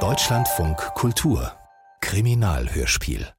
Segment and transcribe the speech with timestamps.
[0.00, 1.52] Deutschlandfunk Kultur.
[2.02, 3.32] Kriminalhörspiel.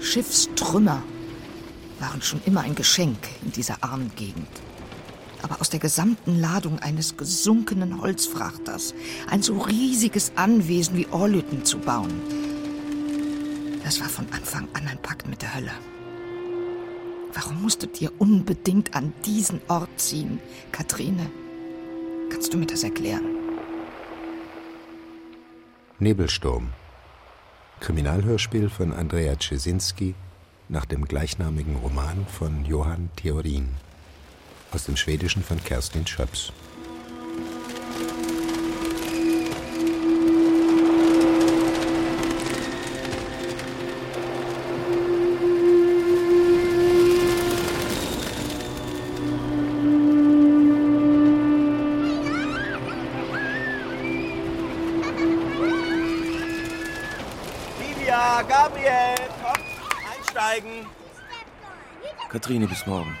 [0.00, 1.02] Schiffstrümmer
[2.06, 4.48] waren schon immer ein Geschenk in dieser armen Gegend.
[5.42, 8.94] Aber aus der gesamten Ladung eines gesunkenen Holzfrachters
[9.28, 12.20] ein so riesiges Anwesen wie Orlütten zu bauen,
[13.84, 15.72] das war von Anfang an ein Pakt mit der Hölle.
[17.34, 20.40] Warum musstet ihr unbedingt an diesen Ort ziehen,
[20.72, 21.30] Katrine?
[22.30, 23.24] Kannst du mir das erklären?
[25.98, 26.72] Nebelsturm.
[27.80, 30.14] Kriminalhörspiel von Andrea Czesinski
[30.68, 33.68] nach dem gleichnamigen Roman von Johann Theorin.
[34.72, 36.52] Aus dem Schwedischen von Kerstin Schöps.
[62.36, 63.16] Katrine, bis morgen.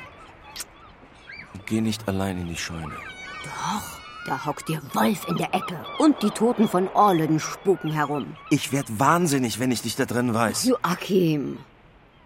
[1.54, 2.96] Und geh nicht allein in die Scheune.
[3.44, 3.86] Doch,
[4.26, 8.36] da hockt der Wolf in der Ecke und die Toten von Orlen spuken herum.
[8.50, 10.66] Ich werd wahnsinnig, wenn ich dich da drin weiß.
[10.66, 11.56] Joachim,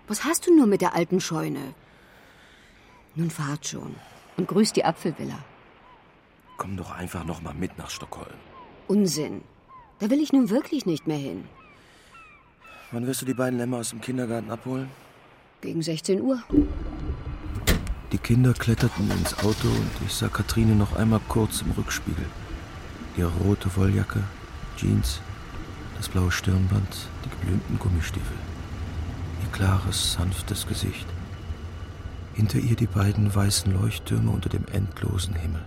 [0.08, 1.74] was hast du nur mit der alten Scheune?
[3.14, 3.94] Nun fahrt schon
[4.36, 5.38] und grüß die Apfelvilla.
[6.56, 8.40] Komm doch einfach noch mal mit nach Stockholm.
[8.88, 9.42] Unsinn.
[10.00, 11.44] Da will ich nun wirklich nicht mehr hin.
[12.90, 14.90] Wann wirst du die beiden Lämmer aus dem Kindergarten abholen?
[15.60, 16.42] Gegen 16 Uhr.
[18.12, 22.24] Die Kinder kletterten ins Auto und ich sah Katrine noch einmal kurz im Rückspiegel.
[23.18, 24.22] Ihre rote Wolljacke,
[24.78, 25.20] Jeans,
[25.98, 28.36] das blaue Stirnband, die geblümten Gummistiefel.
[29.42, 31.06] Ihr klares, sanftes Gesicht.
[32.32, 35.62] Hinter ihr die beiden weißen Leuchttürme unter dem endlosen Himmel.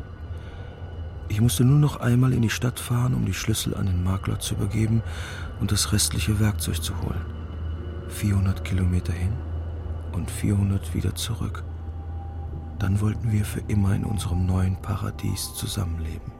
[1.29, 4.39] Ich musste nur noch einmal in die Stadt fahren, um die Schlüssel an den Makler
[4.39, 5.03] zu übergeben
[5.59, 7.25] und das restliche Werkzeug zu holen.
[8.09, 9.33] 400 Kilometer hin
[10.13, 11.63] und 400 wieder zurück.
[12.79, 16.31] Dann wollten wir für immer in unserem neuen Paradies zusammenleben.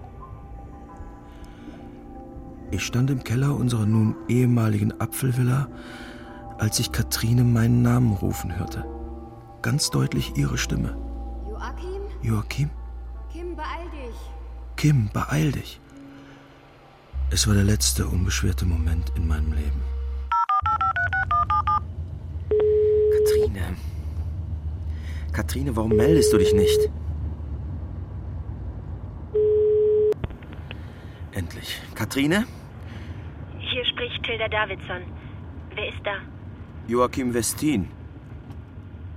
[2.72, 5.68] Ich stand im Keller unserer nun ehemaligen Apfelvilla,
[6.58, 8.86] als ich Katrine meinen Namen rufen hörte.
[9.62, 10.98] Ganz deutlich ihre Stimme.
[11.48, 12.02] Joachim?
[12.22, 12.70] Joachim?
[13.32, 14.16] Kim, beeil dich.
[14.76, 15.80] Kim, beeil dich.
[17.30, 19.93] Es war der letzte unbeschwerte Moment in meinem Leben.
[23.64, 23.78] Katrine.
[25.32, 26.90] Katrine, warum meldest du dich nicht?
[31.32, 31.82] Endlich.
[31.96, 32.46] Katrine?
[33.58, 35.02] Hier spricht Tilda Davidson.
[35.76, 36.18] Wer ist da?
[36.88, 37.88] Joachim Westin.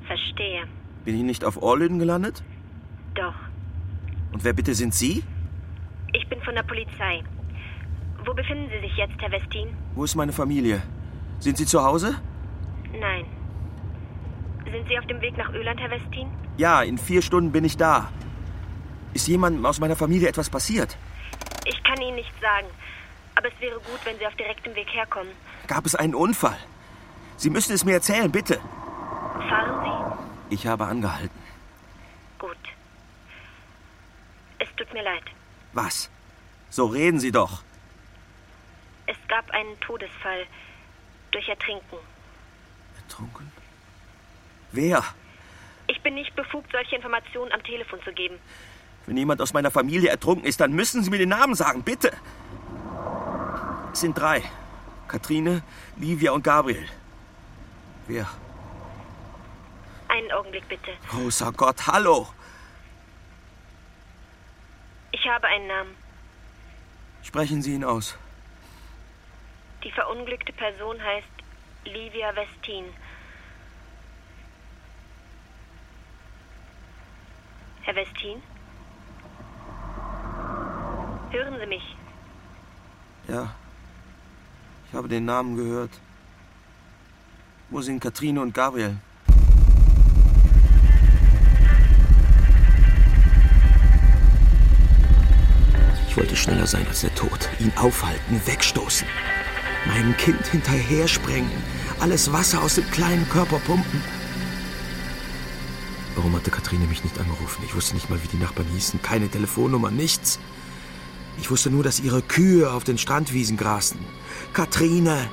[0.06, 0.62] Verstehe.
[1.04, 2.42] Bin ich nicht auf Orlüden gelandet?
[3.14, 3.34] Doch.
[4.32, 5.22] Und wer bitte sind Sie?
[6.12, 7.22] Ich bin von der Polizei.
[8.24, 9.68] Wo befinden Sie sich jetzt, Herr Westin?
[9.94, 10.82] Wo ist meine Familie?
[11.38, 12.14] Sind Sie zu Hause?
[12.98, 13.26] Nein.
[14.70, 16.28] Sind Sie auf dem Weg nach Öland, Herr Westin?
[16.56, 18.10] Ja, in vier Stunden bin ich da.
[19.14, 20.96] Ist jemandem aus meiner Familie etwas passiert?
[21.64, 22.66] Ich kann Ihnen nichts sagen.
[23.36, 25.32] Aber es wäre gut, wenn Sie auf direktem Weg herkommen.
[25.68, 26.56] Gab es einen Unfall?
[27.36, 28.58] Sie müssen es mir erzählen, bitte.
[29.48, 30.18] Fahren
[30.50, 31.38] Ich habe angehalten.
[31.42, 32.38] Sie?
[32.46, 32.56] Gut.
[34.58, 35.24] Es tut mir leid.
[35.72, 36.10] Was?
[36.70, 37.62] So reden Sie doch.
[39.06, 40.46] Es gab einen Todesfall
[41.30, 41.98] durch Ertrinken.
[43.02, 43.52] Ertrunken?
[44.76, 45.02] Wer?
[45.86, 48.38] Ich bin nicht befugt, solche Informationen am Telefon zu geben.
[49.06, 52.12] Wenn jemand aus meiner Familie ertrunken ist, dann müssen Sie mir den Namen sagen, bitte.
[53.92, 54.42] Es sind drei.
[55.08, 55.62] Katrine,
[55.96, 56.86] Livia und Gabriel.
[58.06, 58.28] Wer?
[60.08, 60.90] Einen Augenblick bitte.
[61.08, 62.28] Großer Gott, hallo.
[65.12, 65.94] Ich habe einen Namen.
[67.22, 68.18] Sprechen Sie ihn aus.
[69.84, 71.26] Die verunglückte Person heißt
[71.84, 72.84] Livia Westin.
[77.86, 78.42] Herr Westin?
[81.30, 81.96] Hören Sie mich?
[83.28, 83.54] Ja.
[84.88, 85.92] Ich habe den Namen gehört.
[87.70, 88.96] Wo sind Katrine und Gabriel?
[96.08, 97.48] Ich wollte schneller sein als der Tod.
[97.60, 99.06] Ihn aufhalten, wegstoßen.
[99.86, 101.62] Meinem Kind hinterher sprengen.
[102.00, 104.02] Alles Wasser aus dem kleinen Körper pumpen.
[106.16, 107.62] Warum hatte Katrine mich nicht angerufen?
[107.64, 109.02] Ich wusste nicht mal, wie die Nachbarn hießen.
[109.02, 110.40] Keine Telefonnummer, nichts.
[111.38, 113.98] Ich wusste nur, dass ihre Kühe auf den Strandwiesen grasten.
[114.54, 115.28] Katrine!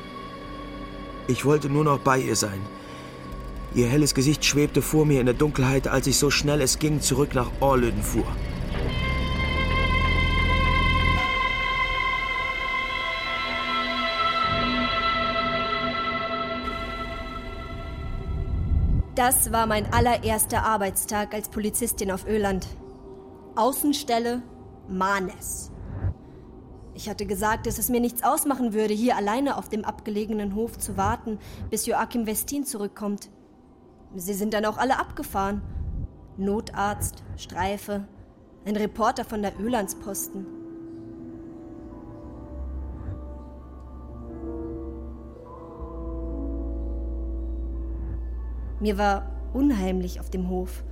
[1.28, 2.60] Ich wollte nur noch bei ihr sein.
[3.74, 7.00] Ihr helles Gesicht schwebte vor mir in der Dunkelheit, als ich so schnell es ging
[7.00, 8.28] zurück nach Orlöden fuhr.
[19.26, 22.68] Das war mein allererster Arbeitstag als Polizistin auf Öland.
[23.56, 24.42] Außenstelle
[24.90, 25.72] Manes.
[26.94, 30.78] Ich hatte gesagt, dass es mir nichts ausmachen würde, hier alleine auf dem abgelegenen Hof
[30.78, 31.40] zu warten,
[31.70, 33.30] bis Joachim Westin zurückkommt.
[34.14, 35.62] Sie sind dann auch alle abgefahren.
[36.36, 38.06] Notarzt, Streife,
[38.66, 40.63] ein Reporter von der Ölandsposten.
[48.84, 50.84] Mir war unheimlich auf dem Hof.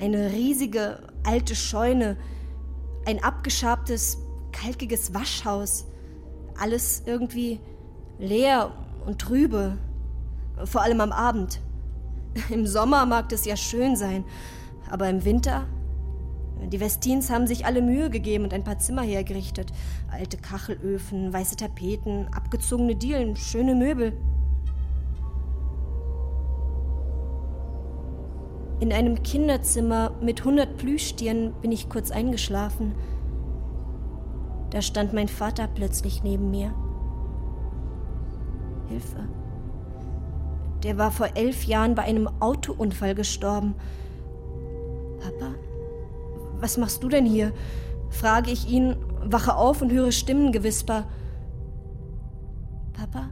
[0.00, 2.16] Eine riesige alte Scheune,
[3.06, 4.18] ein abgeschabtes,
[4.50, 5.86] kalkiges Waschhaus.
[6.58, 7.60] Alles irgendwie
[8.18, 8.72] leer
[9.06, 9.78] und trübe.
[10.64, 11.60] Vor allem am Abend.
[12.50, 14.24] Im Sommer mag es ja schön sein,
[14.90, 15.68] aber im Winter?
[16.72, 19.72] Die Westins haben sich alle Mühe gegeben und ein paar Zimmer hergerichtet.
[20.10, 24.12] Alte Kachelöfen, weiße Tapeten, abgezogene Dielen, schöne Möbel.
[28.82, 32.96] In einem Kinderzimmer mit 100 Plüschtieren bin ich kurz eingeschlafen.
[34.70, 36.74] Da stand mein Vater plötzlich neben mir.
[38.88, 39.28] Hilfe.
[40.82, 43.76] Der war vor elf Jahren bei einem Autounfall gestorben.
[45.20, 45.54] Papa,
[46.58, 47.52] was machst du denn hier?
[48.10, 51.04] frage ich ihn, wache auf und höre Stimmengewisper.
[52.94, 53.30] Papa?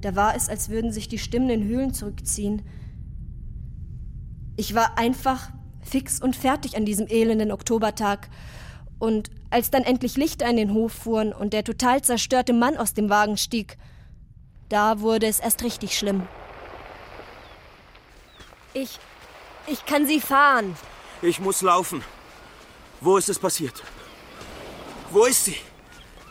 [0.00, 2.62] Da war es, als würden sich die Stimmen in Höhlen zurückziehen.
[4.60, 5.48] Ich war einfach
[5.80, 8.28] fix und fertig an diesem elenden Oktobertag.
[8.98, 12.92] Und als dann endlich Lichter in den Hof fuhren und der total zerstörte Mann aus
[12.92, 13.78] dem Wagen stieg,
[14.68, 16.28] da wurde es erst richtig schlimm.
[18.74, 18.98] Ich.
[19.66, 20.76] Ich kann Sie fahren.
[21.22, 22.04] Ich muss laufen.
[23.00, 23.82] Wo ist es passiert?
[25.10, 25.56] Wo ist sie?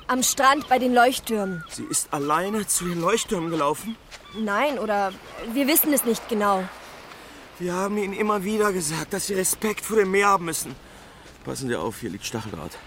[0.06, 1.64] Am Strand bei den Leuchttürmen.
[1.72, 3.96] Sie ist alleine zu den Leuchttürmen gelaufen?
[4.38, 5.14] Nein, oder
[5.52, 6.64] wir wissen es nicht genau.
[7.60, 10.74] Wir haben Ihnen immer wieder gesagt, dass Sie Respekt vor dem Meer haben müssen.
[11.44, 12.78] Passen Sie auf, hier liegt Stacheldraht.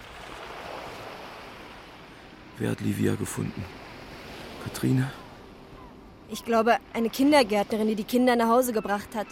[2.57, 3.65] Wer hat Livia gefunden?
[4.65, 5.13] Katrine?
[6.31, 9.27] Ich glaube, eine Kindergärtnerin, die die Kinder nach Hause gebracht hat.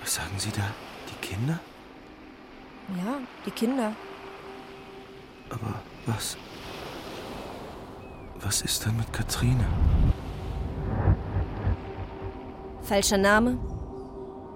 [0.00, 0.74] Was sagen Sie da?
[1.08, 1.60] Die Kinder?
[2.96, 3.94] Ja, die Kinder.
[5.50, 6.36] Aber was?
[8.40, 9.66] Was ist denn mit Katrine?
[12.82, 13.58] Falscher Name,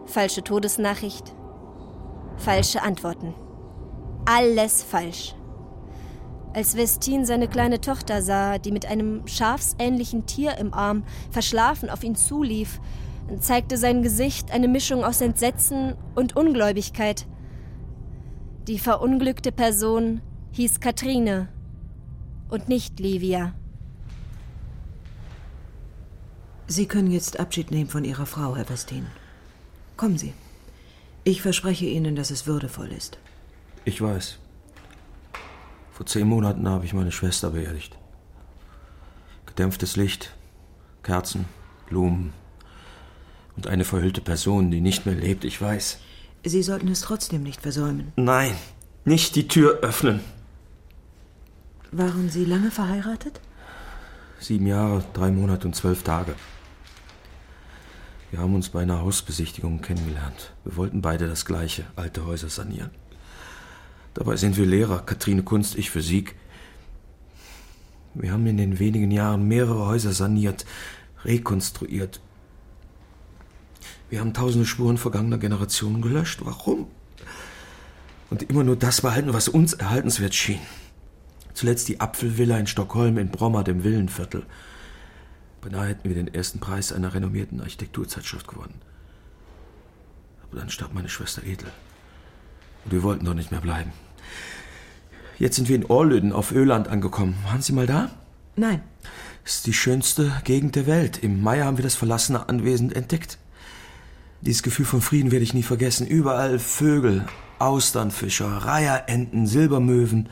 [0.06, 1.34] falsche Todesnachricht,
[2.36, 3.34] falsche Antworten.
[4.26, 5.34] Alles falsch.
[6.54, 12.04] Als Westin seine kleine Tochter sah, die mit einem schafsähnlichen Tier im Arm verschlafen auf
[12.04, 12.80] ihn zulief,
[13.40, 17.26] zeigte sein Gesicht eine Mischung aus Entsetzen und Ungläubigkeit.
[18.68, 20.20] Die verunglückte Person
[20.52, 21.48] hieß Katrine
[22.48, 23.54] und nicht Livia.
[26.66, 29.06] Sie können jetzt Abschied nehmen von Ihrer Frau, Herr Westin.
[30.04, 30.34] Kommen Sie.
[31.24, 33.16] Ich verspreche Ihnen, dass es würdevoll ist.
[33.86, 34.36] Ich weiß.
[35.92, 37.96] Vor zehn Monaten habe ich meine Schwester beerdigt.
[39.46, 40.36] Gedämpftes Licht,
[41.02, 41.46] Kerzen,
[41.88, 42.34] Blumen
[43.56, 46.00] und eine verhüllte Person, die nicht mehr lebt, ich weiß.
[46.44, 48.12] Sie sollten es trotzdem nicht versäumen.
[48.16, 48.54] Nein,
[49.06, 50.20] nicht die Tür öffnen.
[51.92, 53.40] Waren Sie lange verheiratet?
[54.38, 56.34] Sieben Jahre, drei Monate und zwölf Tage.
[58.34, 60.54] Wir haben uns bei einer Hausbesichtigung kennengelernt.
[60.64, 62.90] Wir wollten beide das Gleiche, alte Häuser sanieren.
[64.12, 66.34] Dabei sind wir Lehrer, Katrine Kunst, ich Physik.
[68.12, 70.66] Wir haben in den wenigen Jahren mehrere Häuser saniert,
[71.24, 72.20] rekonstruiert.
[74.10, 76.40] Wir haben tausende Spuren vergangener Generationen gelöscht.
[76.42, 76.88] Warum?
[78.30, 80.58] Und immer nur das behalten, was uns erhaltenswert schien.
[81.52, 84.44] Zuletzt die Apfelvilla in Stockholm in Bromma, dem Villenviertel.
[85.64, 88.82] Beinahe hätten wir den ersten Preis einer renommierten Architekturzeitschrift gewonnen.
[90.42, 91.68] Aber dann starb meine Schwester Edel.
[92.84, 93.92] Und wir wollten dort nicht mehr bleiben.
[95.38, 97.34] Jetzt sind wir in Orlöden auf Öland angekommen.
[97.46, 98.10] Waren Sie mal da?
[98.56, 98.82] Nein.
[99.42, 101.16] Es ist die schönste Gegend der Welt.
[101.22, 103.38] Im Mai haben wir das verlassene Anwesen entdeckt.
[104.42, 106.06] Dieses Gefühl von Frieden werde ich nie vergessen.
[106.06, 107.24] Überall Vögel,
[107.58, 110.28] Austernfischer, Reiherenten, Silbermöwen.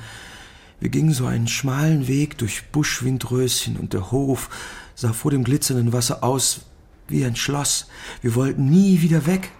[0.78, 4.50] Wir gingen so einen schmalen Weg durch Buschwindröschen und der Hof
[4.94, 6.62] sah vor dem glitzernden Wasser aus
[7.08, 7.88] wie ein Schloss.
[8.20, 9.50] Wir wollten nie wieder weg.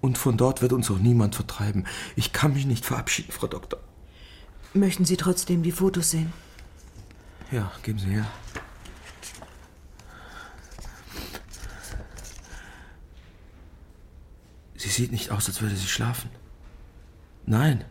[0.00, 1.86] Und von dort wird uns auch niemand vertreiben.
[2.16, 3.80] Ich kann mich nicht verabschieden, Frau Doktor.
[4.72, 6.32] Möchten Sie trotzdem die Fotos sehen?
[7.50, 8.26] Ja, geben Sie her.
[14.76, 16.30] Sie sieht nicht aus, als würde sie schlafen.
[17.44, 17.84] Nein.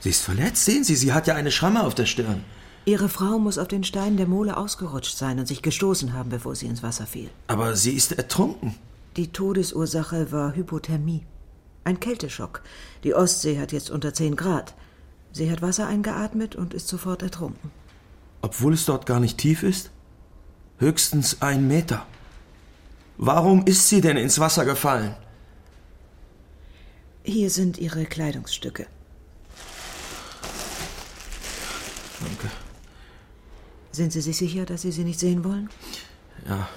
[0.00, 2.44] Sie ist verletzt, sehen Sie, sie hat ja eine Schramme auf der Stirn.
[2.88, 6.54] Ihre Frau muss auf den Steinen der Mole ausgerutscht sein und sich gestoßen haben, bevor
[6.54, 7.30] sie ins Wasser fiel.
[7.48, 8.76] Aber sie ist ertrunken.
[9.16, 11.26] Die Todesursache war Hypothermie.
[11.82, 12.62] Ein Kälteschock.
[13.02, 14.74] Die Ostsee hat jetzt unter 10 Grad.
[15.32, 17.72] Sie hat Wasser eingeatmet und ist sofort ertrunken.
[18.40, 19.90] Obwohl es dort gar nicht tief ist?
[20.78, 22.06] Höchstens ein Meter.
[23.16, 25.16] Warum ist sie denn ins Wasser gefallen?
[27.24, 28.86] Hier sind Ihre Kleidungsstücke.
[33.96, 35.70] Sind Sie sich sicher, dass Sie sie nicht sehen wollen?
[36.46, 36.68] Ja.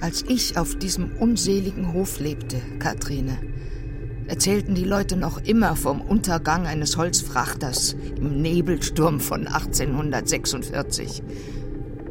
[0.00, 3.36] Als ich auf diesem unseligen Hof lebte, Katrine,
[4.28, 11.24] erzählten die Leute noch immer vom Untergang eines Holzfrachters im Nebelsturm von 1846.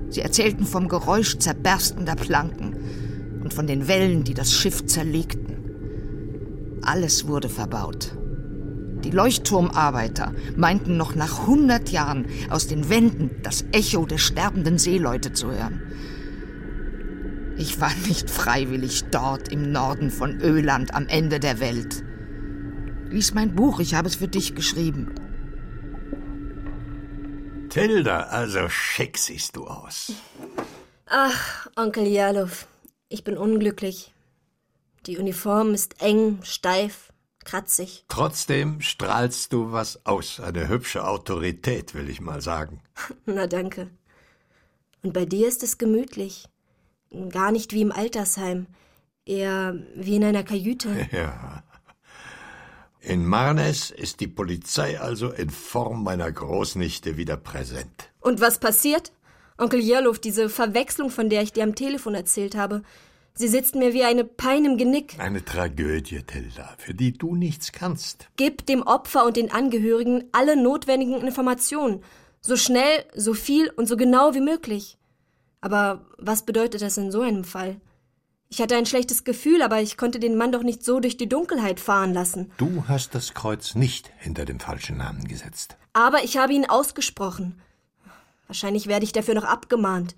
[0.09, 6.81] Sie erzählten vom Geräusch zerberstender Planken und von den Wellen, die das Schiff zerlegten.
[6.81, 8.11] Alles wurde verbaut.
[9.03, 15.33] Die Leuchtturmarbeiter meinten noch nach 100 Jahren aus den Wänden das Echo der sterbenden Seeleute
[15.33, 15.81] zu hören.
[17.57, 22.03] Ich war nicht freiwillig dort im Norden von Öland am Ende der Welt.
[23.09, 25.15] Lies mein Buch, ich habe es für dich geschrieben.
[27.69, 30.11] Tilda, also schick siehst du aus.
[31.05, 32.49] Ach, Onkel Jalow,
[33.09, 34.13] ich bin unglücklich.
[35.05, 37.06] Die Uniform ist eng, steif,
[37.47, 38.05] kratzig.
[38.09, 40.39] Trotzdem strahlst du was aus.
[40.39, 42.81] Eine hübsche Autorität, will ich mal sagen.
[43.25, 43.89] Na danke.
[45.01, 46.45] Und bei dir ist es gemütlich.
[47.29, 48.67] Gar nicht wie im Altersheim.
[49.25, 50.89] Eher wie in einer Kajüte.
[51.11, 51.63] Ja.
[52.99, 58.11] In Marnes ist die Polizei also in Form meiner Großnichte wieder präsent.
[58.19, 59.13] Und was passiert?
[59.57, 62.83] Onkel Jerlof, diese Verwechslung, von der ich dir am Telefon erzählt habe.
[63.39, 65.19] Sie sitzt mir wie eine Pein im Genick.
[65.19, 68.29] Eine Tragödie, Tilda, für die du nichts kannst.
[68.35, 72.03] Gib dem Opfer und den Angehörigen alle notwendigen Informationen.
[72.41, 74.97] So schnell, so viel und so genau wie möglich.
[75.61, 77.79] Aber was bedeutet das in so einem Fall?
[78.49, 81.29] Ich hatte ein schlechtes Gefühl, aber ich konnte den Mann doch nicht so durch die
[81.29, 82.51] Dunkelheit fahren lassen.
[82.57, 85.77] Du hast das Kreuz nicht hinter dem falschen Namen gesetzt.
[85.93, 87.61] Aber ich habe ihn ausgesprochen.
[88.47, 90.15] Wahrscheinlich werde ich dafür noch abgemahnt.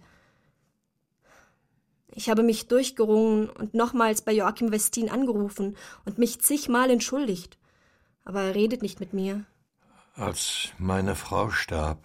[2.12, 7.58] Ich habe mich durchgerungen und nochmals bei Joachim Westin angerufen und mich zigmal entschuldigt.
[8.26, 9.46] Aber er redet nicht mit mir.
[10.16, 12.04] Als meine Frau starb,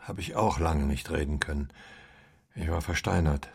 [0.00, 1.72] habe ich auch lange nicht reden können.
[2.54, 3.48] Ich war versteinert.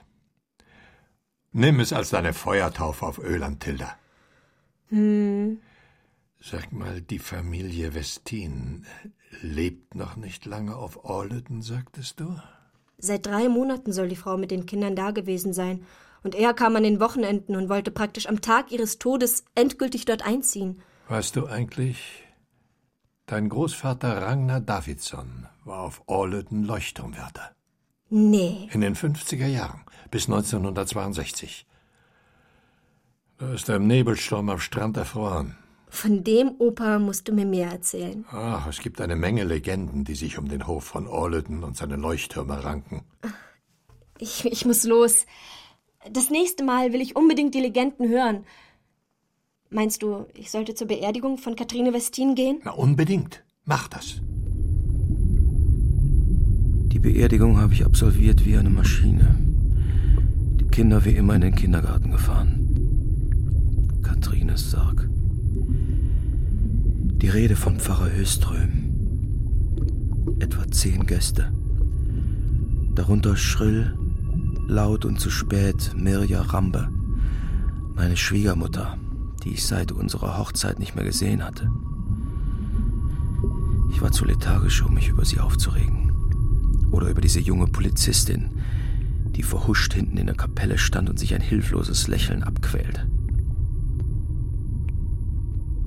[1.51, 3.95] Nimm es als deine Feuertaufe auf Öland, Tilda.
[4.87, 5.59] Hm.
[6.39, 8.85] Sag mal, die Familie Westin
[9.41, 12.39] lebt noch nicht lange auf Orleden, sagtest du?
[13.05, 15.85] Seit drei Monaten soll die Frau mit den Kindern da gewesen sein.
[16.23, 20.25] Und er kam an den Wochenenden und wollte praktisch am Tag ihres Todes endgültig dort
[20.25, 20.81] einziehen.
[21.09, 22.23] Weißt du eigentlich,
[23.25, 27.51] dein Großvater Ragnar Davidsson war auf Orleden Leuchtturmwärter.
[28.09, 28.69] Nee.
[28.71, 31.67] In den 50er Jahren, bis 1962.
[33.37, 35.57] Da ist er im Nebelsturm am Strand erfroren.
[35.93, 38.25] Von dem Opa musst du mir mehr erzählen.
[38.31, 41.97] Ach, es gibt eine Menge Legenden, die sich um den Hof von Orleden und seine
[41.97, 43.03] Leuchttürme ranken.
[44.17, 45.27] Ich, ich muss los.
[46.11, 48.43] Das nächste Mal will ich unbedingt die Legenden hören.
[49.69, 52.59] Meinst du, ich sollte zur Beerdigung von Kathrine Westin gehen?
[52.63, 53.43] Na, unbedingt.
[53.63, 54.19] Mach das.
[56.91, 59.37] Die Beerdigung habe ich absolviert wie eine Maschine.
[60.59, 62.59] Die Kinder wie immer in den Kindergarten gefahren.
[64.01, 65.07] Kathrines Sarg.
[67.23, 68.91] Die Rede vom Pfarrer Höström.
[70.41, 71.53] Etwa zehn Gäste.
[72.95, 73.97] Darunter schrill,
[74.67, 76.89] laut und zu spät Mirja Rambe,
[77.95, 78.97] meine Schwiegermutter,
[79.41, 81.71] die ich seit unserer Hochzeit nicht mehr gesehen hatte.
[83.93, 86.11] Ich war zu lethargisch, um mich über sie aufzuregen.
[86.91, 88.49] Oder über diese junge Polizistin,
[89.33, 93.07] die verhuscht hinten in der Kapelle stand und sich ein hilfloses Lächeln abquälte.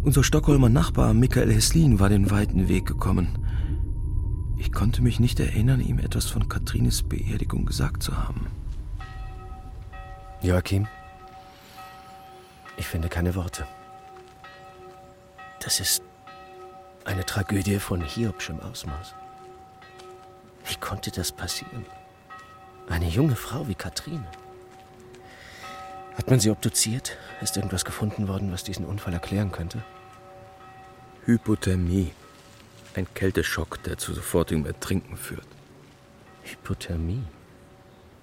[0.06, 3.44] Unser Stockholmer Nachbar Michael Heslin war den weiten Weg gekommen.
[4.56, 8.46] Ich konnte mich nicht erinnern, ihm etwas von Katrines Beerdigung gesagt zu haben.
[10.42, 10.86] Joachim,
[12.76, 13.66] ich finde keine Worte.
[15.58, 16.04] Das ist
[17.04, 19.12] eine Tragödie von Hiobschem Ausmaß.
[20.66, 21.84] Wie konnte das passieren?
[22.88, 24.28] Eine junge Frau wie Katrine.
[26.16, 27.18] Hat man sie obduziert?
[27.42, 29.82] Ist irgendwas gefunden worden, was diesen Unfall erklären könnte?
[31.26, 32.12] Hypothermie.
[32.94, 35.46] Ein Kälteschock, der zu sofortigem Ertrinken führt.
[36.44, 37.24] Hypothermie?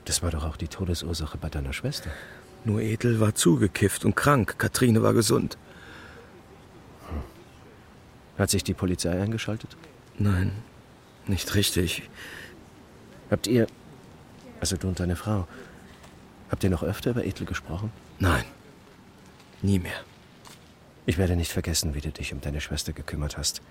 [0.05, 2.09] Das war doch auch die Todesursache bei deiner Schwester.
[2.63, 4.57] Nur Ethel war zugekifft und krank.
[4.57, 5.57] Katrine war gesund.
[8.37, 9.75] Hat sich die Polizei eingeschaltet?
[10.17, 10.53] Nein,
[11.27, 12.09] nicht richtig.
[13.29, 13.67] Habt ihr,
[14.61, 15.45] also du und deine Frau,
[16.49, 17.91] habt ihr noch öfter über Ethel gesprochen?
[18.19, 18.45] Nein,
[19.61, 20.03] nie mehr.
[21.05, 23.61] Ich werde nicht vergessen, wie du dich um deine Schwester gekümmert hast.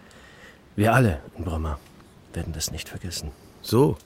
[0.76, 1.78] Wir alle in Bromma
[2.34, 3.30] werden das nicht vergessen.
[3.62, 3.96] So?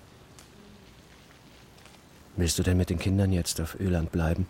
[2.37, 4.47] Willst du denn mit den Kindern jetzt auf Öland bleiben?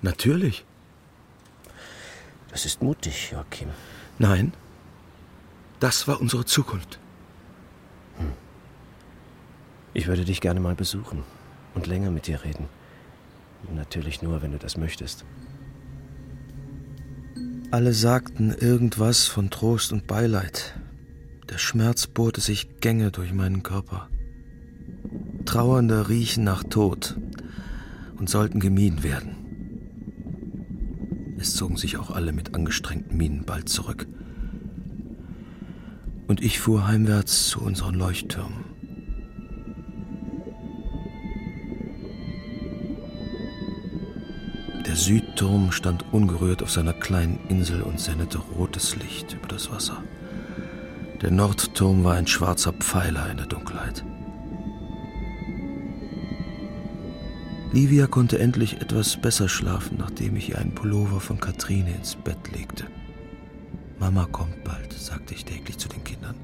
[0.00, 0.64] Natürlich.
[2.50, 3.68] Das ist mutig, Joachim.
[4.18, 4.52] Nein.
[5.80, 6.98] Das war unsere Zukunft.
[8.18, 8.32] Hm.
[9.94, 11.24] Ich würde dich gerne mal besuchen
[11.74, 12.68] und länger mit dir reden.
[13.74, 15.24] Natürlich nur, wenn du das möchtest.
[17.72, 20.78] Alle sagten irgendwas von Trost und Beileid.
[21.48, 24.10] Der Schmerz bohrte sich Gänge durch meinen Körper.
[25.46, 27.16] Trauernde riechen nach Tod
[28.18, 29.36] und sollten gemieden werden.
[31.38, 34.06] Es zogen sich auch alle mit angestrengten Mienen bald zurück.
[36.26, 38.71] Und ich fuhr heimwärts zu unseren Leuchttürmen.
[45.02, 50.00] Südturm stand ungerührt auf seiner kleinen Insel und sendete rotes Licht über das Wasser.
[51.20, 54.04] Der Nordturm war ein schwarzer Pfeiler in der Dunkelheit.
[57.72, 62.52] Livia konnte endlich etwas besser schlafen, nachdem ich ihr einen Pullover von Katrine ins Bett
[62.52, 62.84] legte.
[63.98, 66.36] Mama kommt bald, sagte ich täglich zu den Kindern.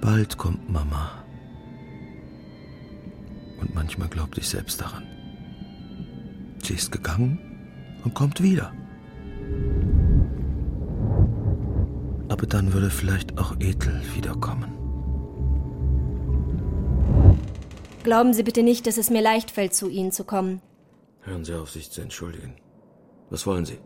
[0.00, 1.10] Bald kommt Mama.
[3.60, 5.02] Und manchmal glaubte ich selbst daran.
[6.62, 7.55] Sie ist gegangen
[8.06, 8.72] und kommt wieder.
[12.28, 14.72] Aber dann würde vielleicht auch Ethel wiederkommen.
[18.04, 20.62] Glauben Sie bitte nicht, dass es mir leicht fällt, zu Ihnen zu kommen.
[21.22, 22.54] Hören Sie auf, sich zu entschuldigen.
[23.30, 23.78] Was wollen Sie?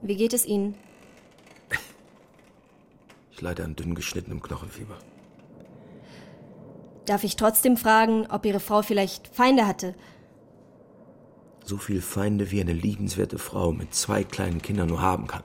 [0.00, 0.76] Wie geht es Ihnen?
[3.32, 4.96] Ich leide an dünn geschnittenem Knochenfieber.
[7.06, 9.96] Darf ich trotzdem fragen, ob Ihre Frau vielleicht Feinde hatte?
[11.64, 15.42] So viel Feinde wie eine liebenswerte Frau mit zwei kleinen Kindern nur haben kann.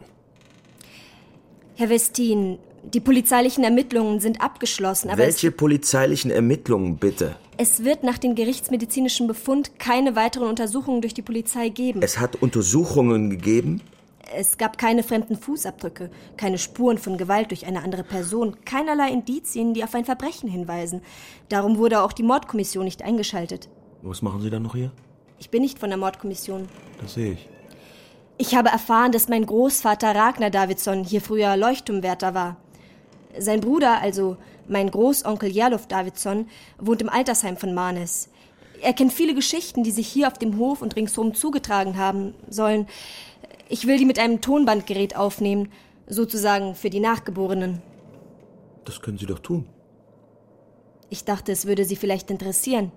[1.75, 7.36] Herr Westin, die polizeilichen Ermittlungen sind abgeschlossen, aber Welche polizeilichen Ermittlungen bitte?
[7.58, 12.01] es, es wird nach dem gerichtsmedizinischen Befund keine weiteren Untersuchungen durch die Polizei geben.
[12.01, 13.82] Es hat Untersuchungen gegeben?
[14.36, 19.73] Es gab keine fremden Fußabdrücke, keine Spuren von Gewalt durch eine andere Person, keinerlei Indizien,
[19.73, 21.01] die auf ein Verbrechen hinweisen.
[21.49, 23.69] Darum wurde auch die Mordkommission nicht eingeschaltet.
[24.01, 24.91] Was machen Sie dann noch hier?
[25.39, 26.67] Ich bin nicht von der Mordkommission.
[27.02, 27.47] Das sehe ich.
[28.39, 32.58] Ich habe erfahren, dass mein Großvater Ragnar Davidsson hier früher Leuchtturmwärter war.
[33.38, 36.47] Sein Bruder, also mein Großonkel Jarluf Davidsson,
[36.78, 38.30] wohnt im Altersheim von Marnes.
[38.82, 42.88] Er kennt viele Geschichten, die sich hier auf dem Hof und ringsherum zugetragen haben sollen.
[43.69, 45.71] Ich will die mit einem Tonbandgerät aufnehmen,
[46.08, 47.82] sozusagen für die Nachgeborenen.
[48.86, 49.67] Das können Sie doch tun.
[51.10, 52.91] Ich dachte, es würde Sie vielleicht interessieren.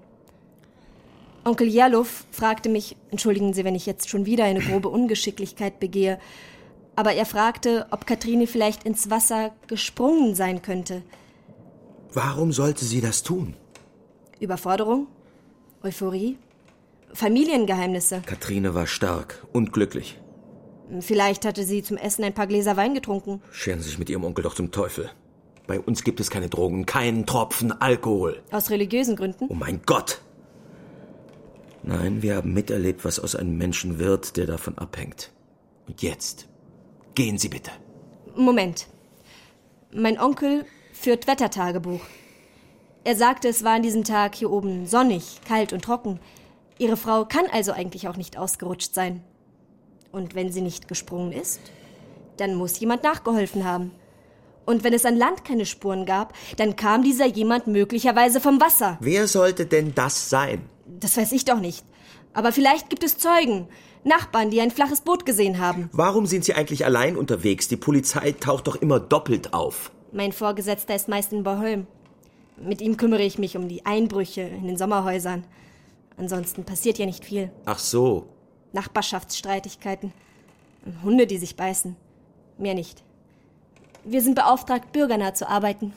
[1.44, 6.18] Onkel Jarluf fragte mich, entschuldigen Sie, wenn ich jetzt schon wieder eine grobe Ungeschicklichkeit begehe,
[6.96, 11.02] aber er fragte, ob Katrine vielleicht ins Wasser gesprungen sein könnte.
[12.12, 13.54] Warum sollte sie das tun?
[14.38, 15.06] Überforderung?
[15.82, 16.36] Euphorie?
[17.14, 18.22] Familiengeheimnisse?
[18.26, 20.18] Katrine war stark und glücklich.
[21.00, 23.40] Vielleicht hatte sie zum Essen ein paar Gläser Wein getrunken.
[23.52, 25.10] Scheren Sie sich mit Ihrem Onkel doch zum Teufel.
[25.66, 28.42] Bei uns gibt es keine Drogen, keinen Tropfen Alkohol.
[28.50, 29.46] Aus religiösen Gründen?
[29.48, 30.20] Oh mein Gott!
[31.82, 35.32] Nein, wir haben miterlebt, was aus einem Menschen wird, der davon abhängt.
[35.86, 36.48] Und jetzt,
[37.14, 37.70] gehen Sie bitte.
[38.36, 38.86] Moment.
[39.92, 42.00] Mein Onkel führt Wettertagebuch.
[43.02, 46.20] Er sagte, es war an diesem Tag hier oben sonnig, kalt und trocken.
[46.78, 49.22] Ihre Frau kann also eigentlich auch nicht ausgerutscht sein.
[50.12, 51.60] Und wenn sie nicht gesprungen ist,
[52.36, 53.92] dann muss jemand nachgeholfen haben.
[54.66, 58.98] Und wenn es an Land keine Spuren gab, dann kam dieser jemand möglicherweise vom Wasser.
[59.00, 60.62] Wer sollte denn das sein?
[61.00, 61.84] Das weiß ich doch nicht.
[62.32, 63.66] Aber vielleicht gibt es Zeugen,
[64.04, 65.90] Nachbarn, die ein flaches Boot gesehen haben.
[65.92, 67.68] Warum sind Sie eigentlich allein unterwegs?
[67.68, 69.90] Die Polizei taucht doch immer doppelt auf.
[70.12, 71.86] Mein Vorgesetzter ist meist in Bornholm.
[72.56, 75.44] Mit ihm kümmere ich mich um die Einbrüche in den Sommerhäusern.
[76.16, 77.50] Ansonsten passiert ja nicht viel.
[77.64, 78.26] Ach so.
[78.72, 80.12] Nachbarschaftsstreitigkeiten.
[81.02, 81.96] Hunde, die sich beißen.
[82.58, 83.02] Mehr nicht.
[84.04, 85.92] Wir sind beauftragt, bürgernah zu arbeiten.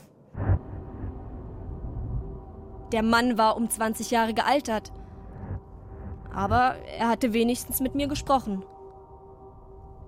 [2.94, 4.92] Der Mann war um 20 Jahre gealtert.
[6.32, 8.64] Aber er hatte wenigstens mit mir gesprochen.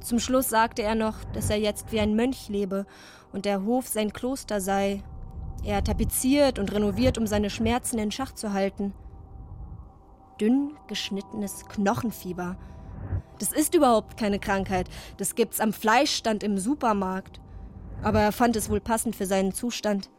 [0.01, 2.85] Zum Schluss sagte er noch, dass er jetzt wie ein Mönch lebe
[3.33, 5.03] und der Hof sein Kloster sei.
[5.63, 8.93] Er tapeziert und renoviert, um seine Schmerzen in Schach zu halten.
[10.39, 12.55] Dünn geschnittenes Knochenfieber.
[13.39, 14.89] Das ist überhaupt keine Krankheit.
[15.17, 17.41] Das gibt's am Fleischstand im Supermarkt.
[18.03, 20.11] Aber er fand es wohl passend für seinen Zustand.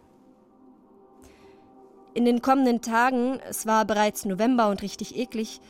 [2.17, 5.61] In den kommenden Tagen, es war bereits November und richtig eklig,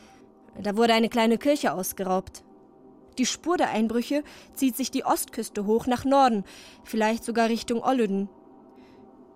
[0.57, 2.41] da wurde eine kleine Kirche ausgeraubt.
[3.17, 6.45] Die Spur der Einbrüche zieht sich die Ostküste hoch nach Norden,
[6.85, 8.29] vielleicht sogar Richtung Ollüden.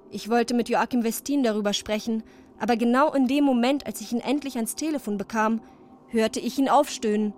[0.09, 2.23] Ich wollte mit Joachim Westin darüber sprechen,
[2.59, 5.59] aber genau in dem Moment, als ich ihn endlich ans Telefon bekam,
[6.07, 7.33] hörte ich ihn aufstöhnen.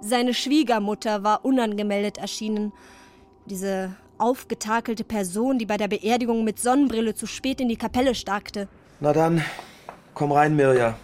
[0.00, 2.72] Seine Schwiegermutter war unangemeldet erschienen.
[3.44, 8.66] Diese aufgetakelte Person, die bei der Beerdigung mit Sonnenbrille zu spät in die Kapelle starkte.
[9.00, 9.44] Na dann,
[10.14, 10.96] komm rein, Mirja.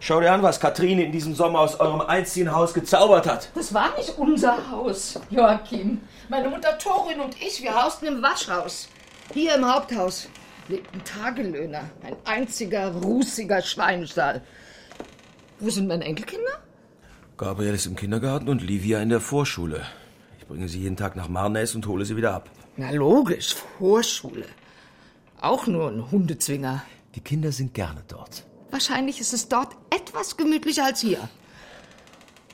[0.00, 3.50] Schau dir an, was Katrine in diesem Sommer aus eurem einzigen Haus gezaubert hat.
[3.54, 6.00] Das war nicht unser Haus, Joachim.
[6.28, 8.88] Meine Mutter Torin und ich, wir hausten im Waschhaus.
[9.32, 10.28] Hier im Haupthaus
[10.68, 11.82] lebten Tagelöhner.
[12.02, 14.42] Ein einziger, rußiger Schweinstall.
[15.60, 16.58] Wo sind meine Enkelkinder?
[17.36, 19.82] Gabriel ist im Kindergarten und Livia in der Vorschule.
[20.38, 22.48] Ich bringe sie jeden Tag nach Marnäs und hole sie wieder ab.
[22.76, 24.46] Na logisch, Vorschule.
[25.40, 26.82] Auch nur ein Hundezwinger.
[27.14, 28.44] Die Kinder sind gerne dort.
[28.70, 31.28] Wahrscheinlich ist es dort etwas gemütlicher als hier.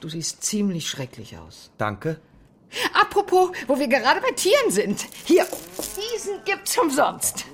[0.00, 1.70] Du siehst ziemlich schrecklich aus.
[1.78, 2.20] Danke.
[2.92, 5.06] Apropos, wo wir gerade bei Tieren sind.
[5.24, 5.46] Hier,
[5.78, 7.44] diesen gibt's umsonst.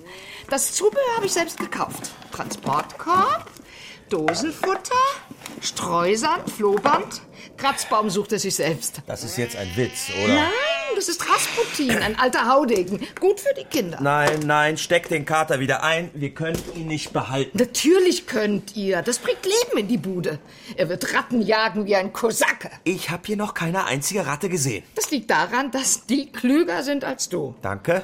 [0.49, 2.11] Das Zubehör habe ich selbst gekauft.
[2.31, 3.51] Transportkorb,
[4.13, 4.95] Dosenfutter,
[5.63, 7.23] Streusand, Flohband.
[7.57, 9.01] Kratzbaum sucht er sich selbst.
[9.07, 10.35] Das ist jetzt ein Witz, oder?
[10.35, 10.51] Nein,
[10.95, 13.01] das ist Rasputin, ein alter Haudegen.
[13.19, 13.99] Gut für die Kinder.
[14.03, 16.11] Nein, nein, steck den Kater wieder ein.
[16.13, 17.57] Wir können ihn nicht behalten.
[17.57, 19.01] Natürlich könnt ihr.
[19.01, 20.41] Das bringt Leben in die Bude.
[20.77, 22.71] Er wird Ratten jagen wie ein Kosake.
[22.85, 24.85] Ich habe hier noch keine einzige Ratte gesehen.
[24.95, 27.55] Das liegt daran, dass die klüger sind als du.
[27.63, 28.03] Danke.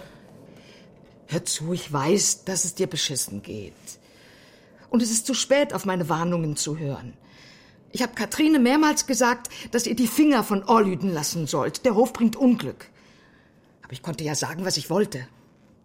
[1.27, 3.75] Hör zu, ich weiß, dass es dir beschissen geht.
[4.91, 7.15] Und es ist zu spät, auf meine Warnungen zu hören.
[7.91, 11.85] Ich habe Katrine mehrmals gesagt, dass ihr die Finger von Orlüden lassen sollt.
[11.85, 12.91] Der Hof bringt Unglück.
[13.83, 15.27] Aber ich konnte ja sagen, was ich wollte.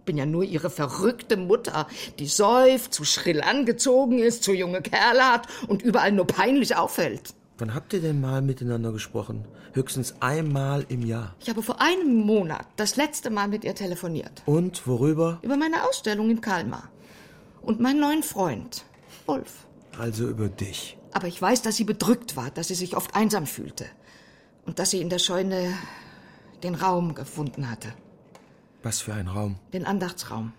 [0.05, 1.87] Bin ja nur ihre verrückte Mutter,
[2.19, 7.33] die säuft, zu schrill angezogen ist, zu junge Kerle hat und überall nur peinlich auffällt.
[7.57, 9.45] Wann habt ihr denn mal miteinander gesprochen?
[9.71, 11.35] Höchstens einmal im Jahr.
[11.39, 14.43] Ich habe vor einem Monat das letzte Mal mit ihr telefoniert.
[14.45, 15.39] Und worüber?
[15.41, 16.89] Über meine Ausstellung in Kalmar.
[17.61, 18.83] Und meinen neuen Freund,
[19.27, 19.65] Ulf.
[19.97, 20.97] Also über dich.
[21.11, 23.85] Aber ich weiß, dass sie bedrückt war, dass sie sich oft einsam fühlte.
[24.65, 25.73] Und dass sie in der Scheune
[26.63, 27.93] den Raum gefunden hatte.
[28.81, 29.57] Was für ein Raum?
[29.73, 30.53] Den Andachtsraum.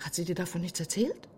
[0.00, 1.28] Hat sie dir davon nichts erzählt?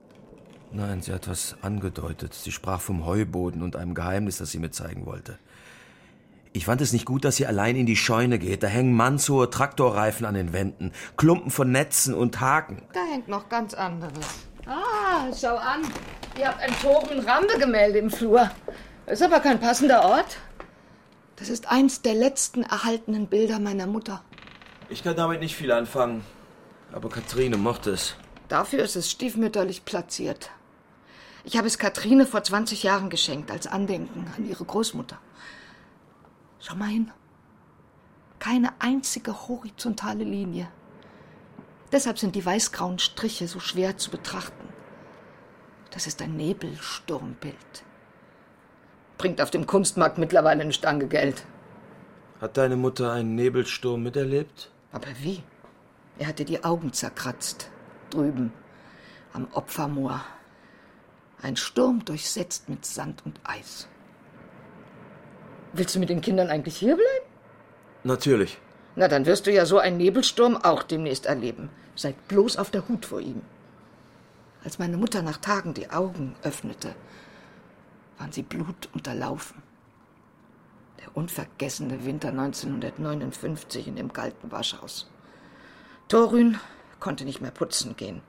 [0.72, 2.34] Nein, sie hat was angedeutet.
[2.34, 5.38] Sie sprach vom Heuboden und einem Geheimnis, das sie mir zeigen wollte.
[6.52, 8.62] Ich fand es nicht gut, dass sie allein in die Scheune geht.
[8.62, 12.82] Da hängen mannshohe Traktorreifen an den Wänden, Klumpen von Netzen und Haken.
[12.94, 14.26] Da hängt noch ganz anderes.
[14.66, 15.82] Ah, schau an.
[16.38, 18.50] Ihr habt ein Toren-Rampe-Gemälde im Flur.
[19.06, 20.36] Ist aber kein passender Ort.
[21.36, 24.22] Das ist eins der letzten erhaltenen Bilder meiner Mutter.
[24.90, 26.24] Ich kann damit nicht viel anfangen.
[26.92, 28.16] Aber Katrine mochte es.
[28.48, 30.50] Dafür ist es stiefmütterlich platziert.
[31.44, 35.18] Ich habe es Katrine vor 20 Jahren geschenkt, als Andenken an ihre Großmutter.
[36.60, 37.10] Schau mal hin.
[38.38, 40.68] Keine einzige horizontale Linie.
[41.92, 44.65] Deshalb sind die weißgrauen Striche so schwer zu betrachten.
[45.96, 47.56] Das ist ein Nebelsturmbild.
[49.16, 51.46] Bringt auf dem Kunstmarkt mittlerweile eine Stange Geld.
[52.38, 54.70] Hat deine Mutter einen Nebelsturm miterlebt?
[54.92, 55.42] Aber wie?
[56.18, 57.70] Er hatte die Augen zerkratzt.
[58.10, 58.52] Drüben.
[59.32, 60.20] Am Opfermoor.
[61.40, 63.88] Ein Sturm durchsetzt mit Sand und Eis.
[65.72, 67.26] Willst du mit den Kindern eigentlich hierbleiben?
[68.04, 68.58] Natürlich.
[68.96, 71.70] Na, dann wirst du ja so einen Nebelsturm auch demnächst erleben.
[71.94, 73.40] Seid bloß auf der Hut vor ihm.
[74.66, 76.96] Als meine Mutter nach Tagen die Augen öffnete,
[78.18, 79.62] waren sie blutunterlaufen.
[80.98, 85.08] Der unvergessene Winter 1959 in dem kalten Waschhaus.
[86.08, 86.58] Torün
[86.98, 88.22] konnte nicht mehr putzen gehen.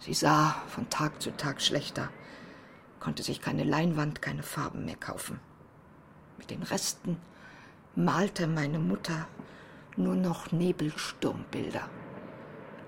[0.00, 2.10] Sie sah von Tag zu Tag schlechter,
[2.98, 5.38] konnte sich keine Leinwand, keine Farben mehr kaufen.
[6.38, 7.18] Mit den Resten
[7.94, 9.28] malte meine Mutter
[9.96, 11.88] nur noch Nebelsturmbilder.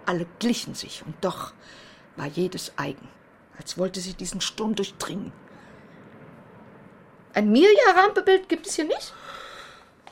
[0.07, 1.53] Alle glichen sich, und doch
[2.19, 3.09] war jedes eigen,
[3.57, 5.33] als wollte sie diesen Sturm durchdringen.
[7.35, 9.15] Ein Mirja-Rampebild gibt es hier nicht?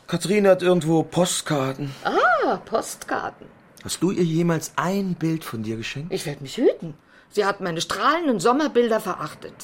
[0.06, 1.92] Kathrine hat irgendwo Postkarten.
[2.04, 3.48] Ah, Postkarten.
[3.82, 6.12] Hast du ihr jemals ein Bild von dir geschenkt?
[6.12, 6.94] Ich werde mich hüten.
[7.30, 9.54] Sie hat meine strahlenden Sommerbilder verachtet.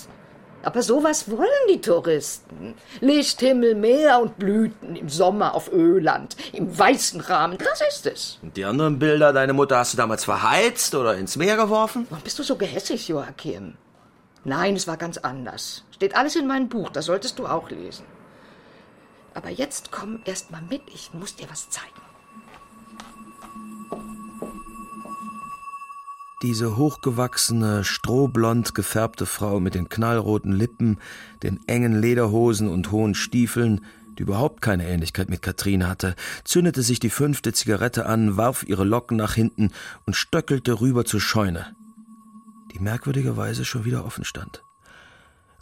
[0.63, 2.75] Aber sowas wollen die Touristen.
[3.01, 7.59] Lichthimmel, Meer und Blüten im Sommer auf Öland, im weißen Rahmen.
[7.59, 8.39] Das ist es.
[8.43, 12.07] Und die anderen Bilder, deine Mutter hast du damals verheizt oder ins Meer geworfen?
[12.11, 13.75] Warum bist du so gehässig, Joachim?
[14.45, 15.85] Nein, es war ganz anders.
[15.93, 18.05] Steht alles in meinem Buch, das solltest du auch lesen.
[19.35, 22.12] Aber jetzt komm erst mal mit, ich muss dir was zeigen.
[26.43, 30.99] Diese hochgewachsene, strohblond gefärbte Frau mit den knallroten Lippen,
[31.45, 33.83] den engen Lederhosen und hohen Stiefeln,
[34.19, 38.83] die überhaupt keine Ähnlichkeit mit Katrine hatte, zündete sich die fünfte Zigarette an, warf ihre
[38.83, 39.71] Locken nach hinten
[40.05, 41.77] und stöckelte rüber zur Scheune,
[42.75, 44.65] die merkwürdigerweise schon wieder offen stand.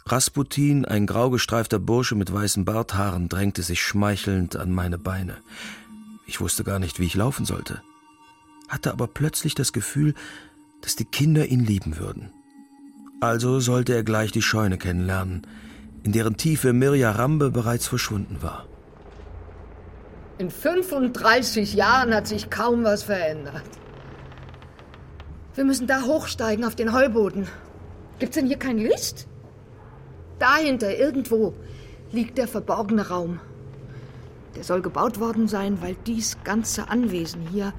[0.07, 5.37] Rasputin, ein grau gestreifter Bursche mit weißen Barthaaren, drängte sich schmeichelnd an meine Beine.
[6.25, 7.83] Ich wusste gar nicht, wie ich laufen sollte,
[8.67, 10.15] hatte aber plötzlich das Gefühl,
[10.81, 12.31] dass die Kinder ihn lieben würden.
[13.19, 15.45] Also sollte er gleich die Scheune kennenlernen,
[16.03, 18.65] in deren Tiefe Mirja Rambe bereits verschwunden war.
[20.39, 23.61] In 35 Jahren hat sich kaum was verändert.
[25.53, 27.47] Wir müssen da hochsteigen auf den Heuboden.
[28.17, 29.27] Gibt's denn hier kein Licht?
[30.39, 31.53] Dahinter, irgendwo,
[32.11, 33.39] liegt der verborgene Raum.
[34.55, 37.73] Der soll gebaut worden sein, weil dies ganze Anwesen hier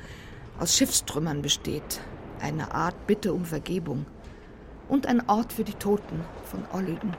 [0.60, 2.00] aus Schiffstrümmern besteht.
[2.42, 4.04] Eine Art Bitte um Vergebung.
[4.88, 7.14] Und ein Ort für die Toten von Olliden.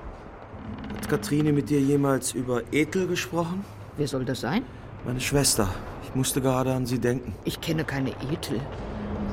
[0.97, 3.63] Hat Katrine mit dir jemals über Ethel gesprochen?
[3.95, 4.63] Wer soll das sein?
[5.05, 5.69] Meine Schwester.
[6.03, 7.33] Ich musste gerade an sie denken.
[7.45, 8.59] Ich kenne keine Ethel.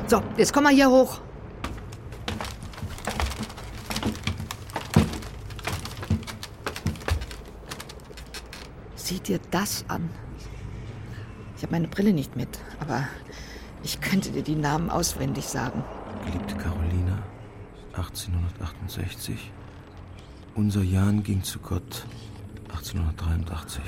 [0.07, 1.21] So, jetzt komm mal hier hoch.
[8.95, 10.09] Sieh dir das an.
[11.57, 13.09] Ich habe meine Brille nicht mit, aber
[13.83, 15.83] ich könnte dir die Namen auswendig sagen.
[16.27, 17.19] Geliebte Carolina,
[17.95, 19.51] 1868.
[20.55, 22.05] Unser Jan ging zu Gott,
[22.69, 23.83] 1883.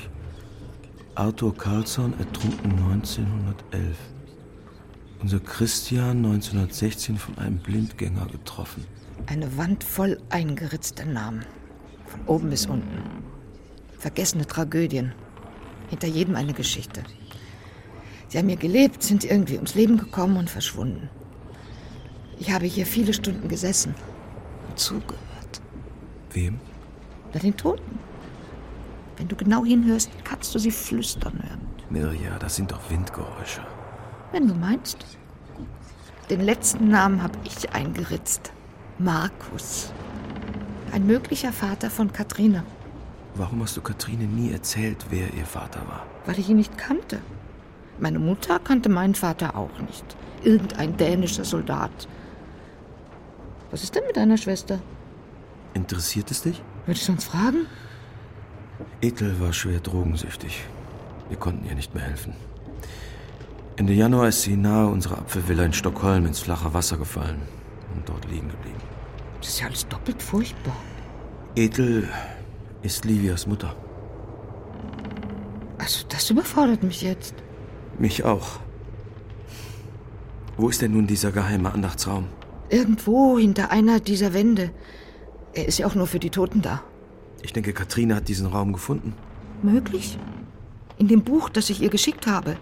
[1.14, 3.96] Arthur Carlsson ertrunken 1911.
[5.20, 8.85] Unser Christian 1916 von einem Blindgänger getroffen.
[9.26, 11.44] Eine Wand voll eingeritzter Namen.
[12.07, 13.02] Von oben bis unten.
[13.98, 15.12] Vergessene Tragödien.
[15.90, 17.02] Hinter jedem eine Geschichte.
[18.33, 21.11] Sie haben hier gelebt, sind irgendwie ums Leben gekommen und verschwunden.
[22.38, 23.95] Ich habe hier viele Stunden gesessen
[24.71, 25.61] und zugehört.
[26.31, 26.59] Wem?
[27.35, 27.99] Na, den Toten.
[29.18, 31.61] Wenn du genau hinhörst, kannst du sie flüstern hören.
[31.90, 33.61] Mirja, das sind doch Windgeräusche.
[34.33, 35.05] Wenn du meinst.
[36.31, 38.51] Den letzten Namen habe ich eingeritzt.
[38.99, 39.92] Markus.
[40.90, 42.64] Ein möglicher Vater von Katrine.
[43.35, 46.07] Warum hast du Katrine nie erzählt, wer ihr Vater war?
[46.25, 47.21] Weil ich ihn nicht kannte.
[47.98, 50.05] Meine Mutter kannte meinen Vater auch nicht.
[50.42, 52.09] Irgendein dänischer Soldat.
[53.70, 54.81] Was ist denn mit deiner Schwester?
[55.74, 56.62] Interessiert es dich?
[56.87, 57.66] Würde ich sonst fragen?
[59.00, 60.64] Ethel war schwer drogensüchtig.
[61.28, 62.35] Wir konnten ihr nicht mehr helfen.
[63.76, 67.40] Ende Januar ist sie nahe unserer Apfelvilla in Stockholm ins flache Wasser gefallen
[67.94, 68.81] und dort liegen geblieben.
[69.40, 70.76] Das ist ja alles doppelt furchtbar.
[71.57, 72.09] Ethel
[72.83, 73.74] ist Livias Mutter.
[75.78, 77.35] Also, das überfordert mich jetzt.
[78.03, 78.59] Mich auch.
[80.57, 82.27] Wo ist denn nun dieser geheime Andachtsraum?
[82.69, 84.73] Irgendwo hinter einer dieser Wände.
[85.55, 86.83] Er ist ja auch nur für die Toten da.
[87.43, 89.15] Ich denke, Katrine hat diesen Raum gefunden.
[89.62, 90.19] Möglich?
[90.99, 92.57] In dem Buch, das ich ihr geschickt habe,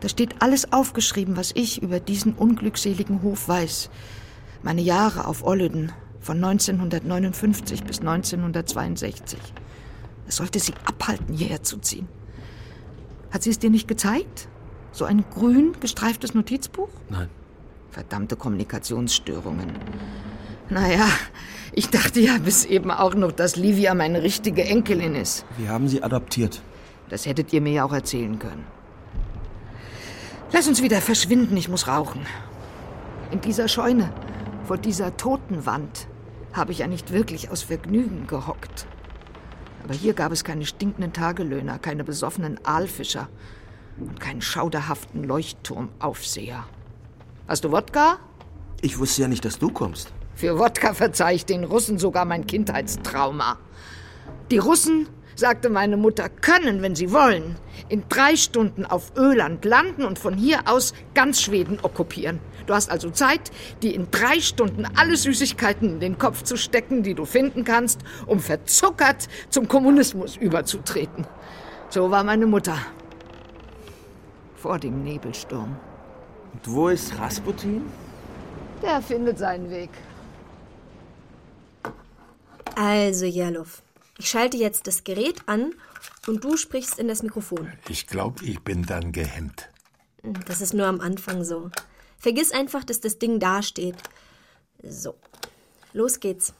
[0.00, 3.88] da steht alles aufgeschrieben, was ich über diesen unglückseligen Hof weiß.
[4.62, 9.40] Meine Jahre auf Olleden von 1959 bis 1962.
[10.28, 12.08] Es sollte sie abhalten, hierher zu ziehen.
[13.30, 14.50] Hat sie es dir nicht gezeigt?
[14.96, 16.88] So ein grün gestreiftes Notizbuch?
[17.10, 17.28] Nein.
[17.90, 19.70] Verdammte Kommunikationsstörungen.
[20.70, 21.06] Naja,
[21.72, 25.44] ich dachte ja bis eben auch noch, dass Livia meine richtige Enkelin ist.
[25.58, 26.62] Wir haben sie adoptiert.
[27.10, 28.64] Das hättet ihr mir ja auch erzählen können.
[30.50, 32.22] Lass uns wieder verschwinden, ich muss rauchen.
[33.30, 34.10] In dieser Scheune,
[34.64, 36.08] vor dieser Totenwand,
[36.54, 38.86] habe ich ja nicht wirklich aus Vergnügen gehockt.
[39.84, 43.28] Aber hier gab es keine stinkenden Tagelöhner, keine besoffenen Aalfischer
[43.98, 46.64] und keinen schauderhaften Leuchtturmaufseher.
[47.48, 48.18] Hast du Wodka?
[48.80, 50.12] Ich wusste ja nicht, dass du kommst.
[50.34, 53.58] Für Wodka verzeih ich den Russen sogar mein Kindheitstrauma.
[54.50, 57.56] Die Russen, sagte meine Mutter, können, wenn sie wollen,
[57.88, 62.40] in drei Stunden auf Öland landen und von hier aus ganz Schweden okkupieren.
[62.66, 67.02] Du hast also Zeit, dir in drei Stunden alle Süßigkeiten in den Kopf zu stecken,
[67.02, 71.26] die du finden kannst, um verzuckert zum Kommunismus überzutreten.
[71.90, 72.78] So war meine Mutter.
[74.56, 75.76] Vor dem Nebelsturm.
[76.52, 77.82] Und wo ist Rasputin?
[78.82, 79.90] Der findet seinen Weg.
[82.74, 83.82] Also, Jerluf,
[84.18, 85.72] ich schalte jetzt das Gerät an
[86.26, 87.72] und du sprichst in das Mikrofon.
[87.88, 89.70] Ich glaube, ich bin dann gehemmt.
[90.46, 91.70] Das ist nur am Anfang so.
[92.18, 93.96] Vergiss einfach, dass das Ding dasteht.
[94.82, 95.14] So,
[95.92, 96.54] los geht's.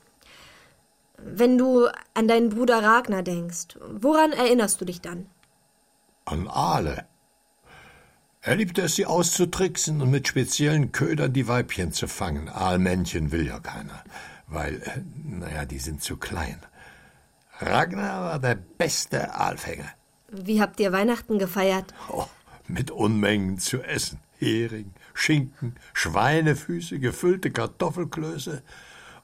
[1.19, 5.27] Wenn du an deinen Bruder Ragnar denkst, woran erinnerst du dich dann?
[6.27, 7.07] An Aale.
[8.47, 12.49] Er liebte es, sie auszutricksen und mit speziellen Ködern die Weibchen zu fangen.
[12.49, 14.05] Aalmännchen will ja keiner,
[14.47, 16.61] weil, äh, naja, die sind zu klein.
[17.59, 19.91] Ragnar war der beste Aalfänger.
[20.29, 21.93] Wie habt ihr Weihnachten gefeiert?
[22.09, 22.27] Oh,
[22.69, 24.21] mit Unmengen zu essen.
[24.39, 28.63] Hering, Schinken, Schweinefüße, gefüllte Kartoffelklöße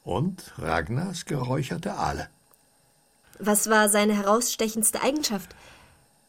[0.03, 2.29] und Ragnars geräucherte Aale.
[3.39, 5.55] Was war seine herausstechendste Eigenschaft?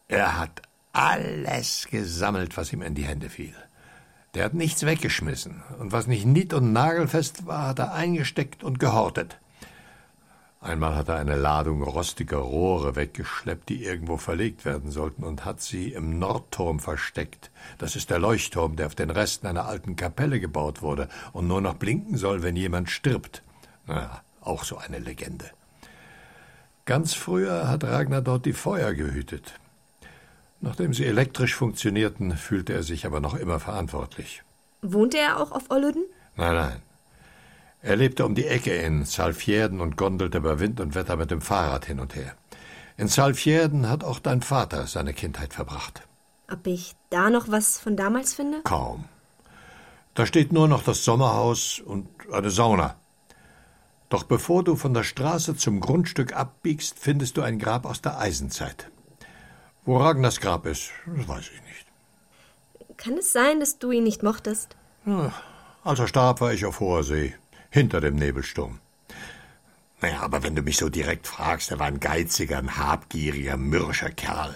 [0.06, 0.62] Er hat
[0.94, 3.54] alles gesammelt, was ihm in die Hände fiel.
[4.34, 8.80] Der hat nichts weggeschmissen, und was nicht nied- und nagelfest war, hat er eingesteckt und
[8.80, 9.38] gehortet.
[10.60, 15.60] Einmal hat er eine Ladung rostiger Rohre weggeschleppt, die irgendwo verlegt werden sollten, und hat
[15.60, 17.50] sie im Nordturm versteckt.
[17.76, 21.60] Das ist der Leuchtturm, der auf den Resten einer alten Kapelle gebaut wurde und nur
[21.60, 23.42] noch blinken soll, wenn jemand stirbt.
[23.86, 25.50] Na, auch so eine Legende.
[26.86, 29.60] Ganz früher hat Ragnar dort die Feuer gehütet.
[30.64, 34.42] Nachdem sie elektrisch funktionierten, fühlte er sich aber noch immer verantwortlich.
[34.80, 36.06] Wohnte er auch auf Olluden?
[36.36, 36.82] Nein, nein.
[37.82, 41.42] Er lebte um die Ecke in Salfjärden und gondelte bei Wind und Wetter mit dem
[41.42, 42.34] Fahrrad hin und her.
[42.96, 46.00] In Salfjärden hat auch dein Vater seine Kindheit verbracht.
[46.50, 48.62] Ob ich da noch was von damals finde?
[48.64, 49.04] Kaum.
[50.14, 52.96] Da steht nur noch das Sommerhaus und eine Sauna.
[54.08, 58.18] Doch bevor du von der Straße zum Grundstück abbiegst, findest du ein Grab aus der
[58.18, 58.90] Eisenzeit.
[59.84, 62.96] Wo Ragnars Grab ist, das weiß ich nicht.
[62.96, 64.76] Kann es sein, dass du ihn nicht mochtest?
[65.04, 65.32] Ja,
[65.82, 67.34] als er starb, war ich auf hoher See
[67.70, 68.80] hinter dem Nebelsturm.
[70.00, 74.10] Naja, aber wenn du mich so direkt fragst, er war ein geiziger, ein habgieriger, mürrischer
[74.10, 74.54] Kerl.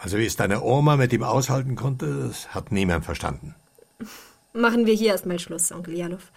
[0.00, 3.54] Also wie es deine Oma mit ihm aushalten konnte, das hat niemand verstanden.
[4.54, 6.30] Machen wir hier erstmal Schluss, Onkel Janov.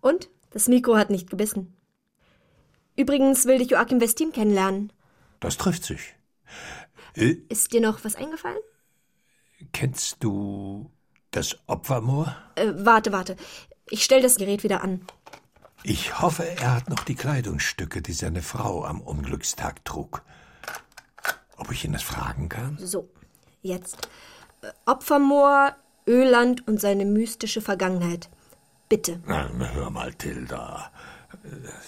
[0.00, 0.28] Und?
[0.50, 1.74] Das Mikro hat nicht gebissen.
[2.96, 4.92] Übrigens will dich Joachim Westin kennenlernen.
[5.40, 6.14] Das trifft sich.
[7.18, 8.58] Äh, Ist dir noch was eingefallen?
[9.72, 10.90] Kennst du
[11.30, 12.34] das Opfermoor?
[12.54, 13.36] Äh, warte, warte.
[13.90, 15.00] Ich stell das Gerät wieder an.
[15.82, 20.22] Ich hoffe, er hat noch die Kleidungsstücke, die seine Frau am Unglückstag trug.
[21.56, 22.78] Ob ich ihn das fragen kann?
[22.80, 23.08] So,
[23.62, 24.08] jetzt.
[24.62, 25.74] Äh, Opfermoor,
[26.06, 28.28] Öland und seine mystische Vergangenheit.
[28.88, 29.20] Bitte.
[29.26, 30.90] Na, hör mal, Tilda.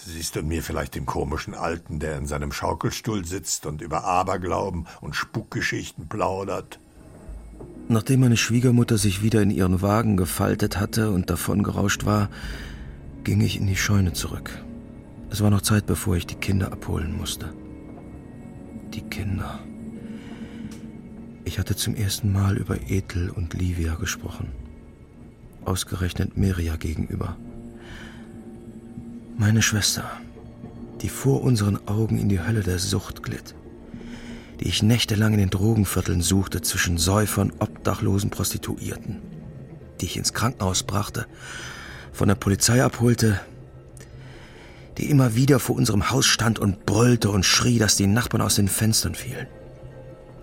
[0.04, 4.86] Siehst du mir vielleicht den komischen Alten, der in seinem Schaukelstuhl sitzt und über Aberglauben
[5.00, 6.78] und Spukgeschichten plaudert?
[7.88, 12.30] Nachdem meine Schwiegermutter sich wieder in ihren Wagen gefaltet hatte und davongerauscht war,
[13.24, 14.62] ging ich in die Scheune zurück.
[15.30, 17.52] Es war noch Zeit, bevor ich die Kinder abholen musste.
[18.94, 19.60] Die Kinder.
[21.44, 24.48] Ich hatte zum ersten Mal über Ethel und Livia gesprochen.
[25.64, 27.36] Ausgerechnet Miria gegenüber.
[29.40, 30.04] Meine Schwester,
[31.00, 33.54] die vor unseren Augen in die Hölle der Sucht glitt
[34.60, 39.22] die ich nächtelang in den Drogenvierteln suchte zwischen Säufern, obdachlosen Prostituierten,
[40.00, 41.26] die ich ins Krankenhaus brachte,
[42.12, 43.40] von der Polizei abholte,
[44.98, 48.56] die immer wieder vor unserem Haus stand und brüllte und schrie, dass die Nachbarn aus
[48.56, 49.46] den Fenstern fielen.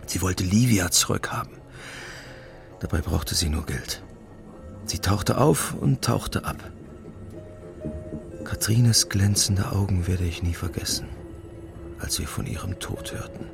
[0.08, 1.54] Sie wollte Livia zurückhaben.
[2.80, 4.02] Dabei brauchte sie nur Geld.
[4.86, 6.72] Sie tauchte auf und tauchte ab.
[8.48, 11.08] Katrines glänzende Augen werde ich nie vergessen,
[12.00, 13.46] als wir von ihrem Tod hörten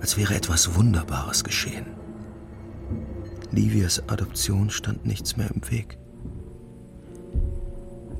[0.00, 1.86] als wäre etwas Wunderbares geschehen.
[3.50, 5.98] Livias Adoption stand nichts mehr im Weg.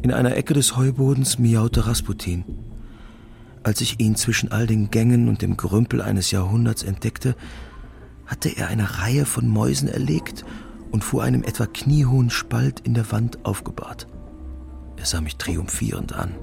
[0.02, 2.44] In einer Ecke des Heubodens miaute Rasputin.
[3.62, 7.35] Als ich ihn zwischen all den Gängen und dem Gerümpel eines Jahrhunderts entdeckte,
[8.24, 10.44] hatte er eine Reihe von Mäusen erlegt
[10.92, 14.07] und vor einem etwa kniehohen Spalt in der Wand aufgebahrt.
[14.97, 16.34] Er sah mich triumphierend an,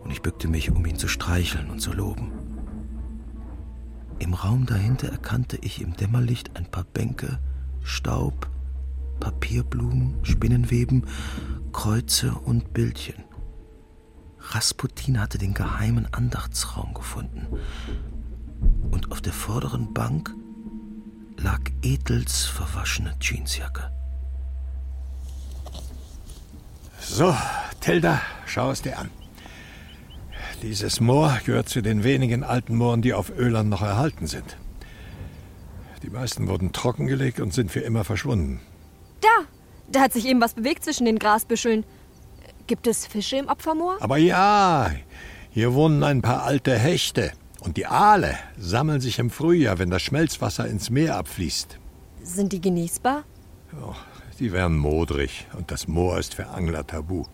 [0.00, 2.32] und ich bückte mich, um ihn zu streicheln und zu loben.
[4.18, 7.38] Im Raum dahinter erkannte ich im Dämmerlicht ein paar Bänke,
[7.82, 8.48] Staub,
[9.20, 11.06] Papierblumen, Spinnenweben,
[11.72, 13.24] Kreuze und Bildchen.
[14.38, 17.46] Rasputin hatte den geheimen Andachtsraum gefunden.
[18.90, 20.34] Und auf der vorderen Bank
[21.36, 23.95] lag Ethels verwaschene Jeansjacke.
[27.08, 27.34] So,
[27.80, 29.10] Tilda, schau es dir an.
[30.62, 34.56] Dieses Moor gehört zu den wenigen alten Mooren, die auf Öland noch erhalten sind.
[36.02, 38.60] Die meisten wurden trockengelegt und sind für immer verschwunden.
[39.20, 39.46] Da!
[39.88, 41.84] Da hat sich eben was bewegt zwischen den Grasbüscheln.
[42.66, 43.98] Gibt es Fische im Opfermoor?
[44.00, 44.90] Aber ja,
[45.50, 47.32] Hier wohnen ein paar alte Hechte.
[47.60, 51.78] Und die Aale sammeln sich im Frühjahr, wenn das Schmelzwasser ins Meer abfließt.
[52.22, 53.22] Sind die genießbar?
[53.80, 53.94] Oh,
[54.38, 57.24] die wären modrig und das Moor ist für Angler tabu.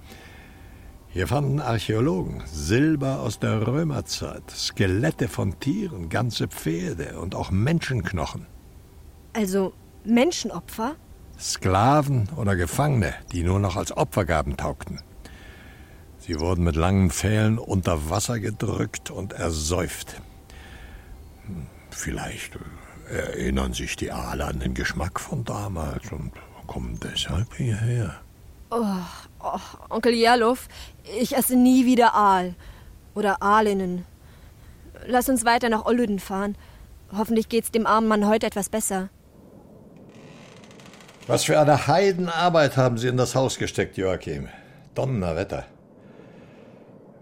[1.08, 8.46] Hier fanden Archäologen Silber aus der Römerzeit, Skelette von Tieren, ganze Pferde und auch Menschenknochen.
[9.34, 9.74] Also
[10.04, 10.96] Menschenopfer?
[11.38, 15.00] Sklaven oder Gefangene, die nur noch als Opfergaben taugten.
[16.18, 20.22] Sie wurden mit langen Pfählen unter Wasser gedrückt und ersäuft.
[21.46, 22.58] Hm, vielleicht
[23.10, 26.32] erinnern sich die Aale an den Geschmack von damals und
[26.72, 28.14] kommen deshalb hierher.
[28.70, 28.86] Oh,
[29.40, 29.58] oh,
[29.90, 30.68] Onkel Jerlof,
[31.20, 32.54] ich esse nie wieder Aal.
[33.14, 34.06] Oder Aalinnen.
[35.06, 36.56] Lass uns weiter nach Olluden fahren.
[37.14, 39.10] Hoffentlich geht's dem armen Mann heute etwas besser.
[41.26, 44.48] Was für eine Heidenarbeit haben Sie in das Haus gesteckt, Joachim.
[44.94, 45.66] Donnerwetter.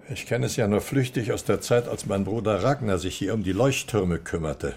[0.08, 3.34] Ich kenne es ja nur flüchtig aus der Zeit, als mein Bruder Ragnar sich hier
[3.34, 4.74] um die Leuchttürme kümmerte.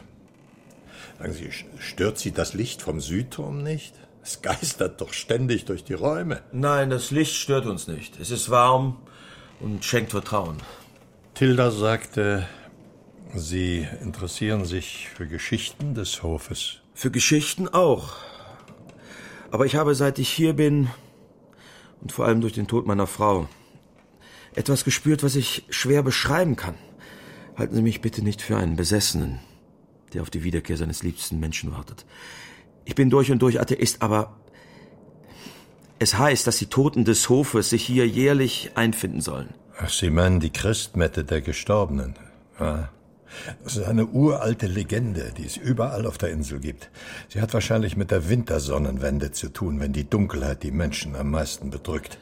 [1.19, 3.93] Sagen Sie, stört Sie das Licht vom Südturm nicht?
[4.23, 6.41] Es geistert doch ständig durch die Räume.
[6.53, 8.17] Nein, das Licht stört uns nicht.
[8.21, 8.97] Es ist warm
[9.59, 10.57] und schenkt Vertrauen.
[11.33, 12.47] Tilda sagte,
[13.35, 16.77] Sie interessieren sich für Geschichten des Hofes.
[16.93, 18.13] Für Geschichten auch.
[19.51, 20.89] Aber ich habe, seit ich hier bin,
[21.99, 23.49] und vor allem durch den Tod meiner Frau,
[24.55, 26.75] etwas gespürt, was ich schwer beschreiben kann.
[27.57, 29.39] Halten Sie mich bitte nicht für einen Besessenen,
[30.13, 32.05] der auf die Wiederkehr seines liebsten Menschen wartet.
[32.85, 34.35] Ich bin durch und durch Atheist, aber
[35.99, 39.53] es heißt, dass die Toten des Hofes sich hier jährlich einfinden sollen.
[39.79, 42.15] Ach, Sie meinen die Christmette der Gestorbenen.
[42.59, 42.89] Ja.
[43.63, 46.89] Das ist eine uralte Legende, die es überall auf der Insel gibt.
[47.29, 51.69] Sie hat wahrscheinlich mit der Wintersonnenwende zu tun, wenn die Dunkelheit die Menschen am meisten
[51.69, 52.17] bedrückt.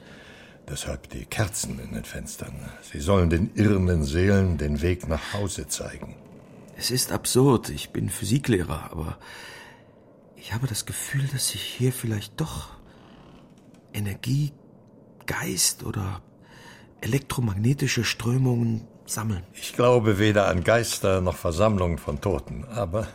[0.70, 2.54] Deshalb die Kerzen in den Fenstern.
[2.82, 6.16] Sie sollen den irrenden Seelen den Weg nach Hause zeigen.
[6.78, 7.70] Es ist absurd.
[7.70, 9.18] Ich bin Physiklehrer, aber
[10.42, 12.70] ich habe das Gefühl, dass sich hier vielleicht doch
[13.94, 14.52] Energie,
[15.28, 16.22] Geist oder
[17.02, 19.44] elektromagnetische Strömungen sammeln.
[19.54, 23.08] Ich glaube weder an Geister noch Versammlungen von Toten, aber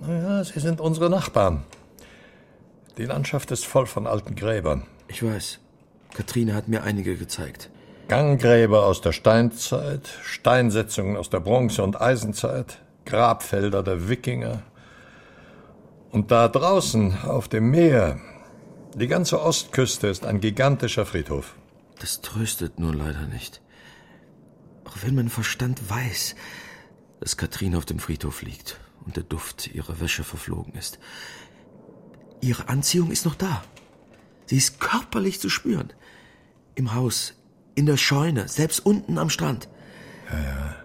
[0.00, 1.64] naja, sie sind unsere Nachbarn.
[2.96, 4.84] Die Landschaft ist voll von alten Gräbern.
[5.06, 5.58] Ich weiß.
[6.14, 7.70] Katrine hat mir einige gezeigt.
[8.08, 14.62] Ganggräber aus der Steinzeit, Steinsetzungen aus der Bronze- und Eisenzeit, Grabfelder der Wikinger.
[16.10, 18.18] Und da draußen auf dem Meer,
[18.94, 21.54] die ganze Ostküste ist ein gigantischer Friedhof.
[21.98, 23.60] Das tröstet nur leider nicht.
[24.84, 26.34] Auch wenn mein Verstand weiß,
[27.20, 30.98] dass Katrine auf dem Friedhof liegt und der Duft ihrer Wäsche verflogen ist.
[32.40, 33.62] Ihre Anziehung ist noch da.
[34.46, 35.92] Sie ist körperlich zu spüren.
[36.74, 37.34] Im Haus,
[37.74, 39.68] in der Scheune, selbst unten am Strand.
[40.30, 40.76] Ja, ja,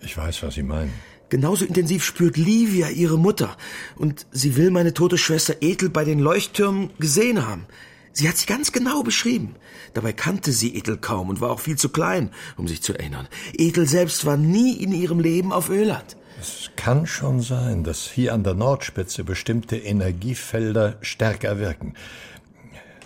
[0.00, 0.92] ich weiß, was Sie meinen.
[1.28, 3.56] Genauso intensiv spürt Livia ihre Mutter.
[3.96, 7.66] Und sie will meine tote Schwester Ethel bei den Leuchttürmen gesehen haben.
[8.12, 9.54] Sie hat sie ganz genau beschrieben.
[9.94, 13.28] Dabei kannte sie Ethel kaum und war auch viel zu klein, um sich zu erinnern.
[13.52, 16.16] Ethel selbst war nie in ihrem Leben auf Öland.
[16.40, 21.94] Es kann schon sein, dass hier an der Nordspitze bestimmte Energiefelder stärker wirken.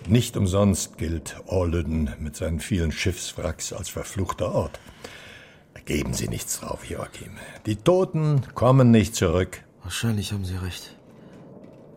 [0.08, 4.80] Nicht umsonst gilt Orluden mit seinen vielen Schiffswracks als verfluchter Ort.
[5.84, 7.32] Geben Sie nichts drauf, Joachim.
[7.66, 9.62] Die Toten kommen nicht zurück.
[9.82, 10.96] Wahrscheinlich haben Sie recht.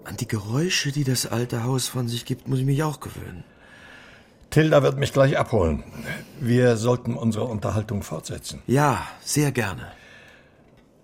[0.04, 3.44] An die Geräusche, die das alte Haus von sich gibt, muss ich mich auch gewöhnen.
[4.50, 5.84] Tilda wird mich gleich abholen.
[6.40, 8.62] Wir sollten unsere Unterhaltung fortsetzen.
[8.68, 9.92] Ja, sehr gerne.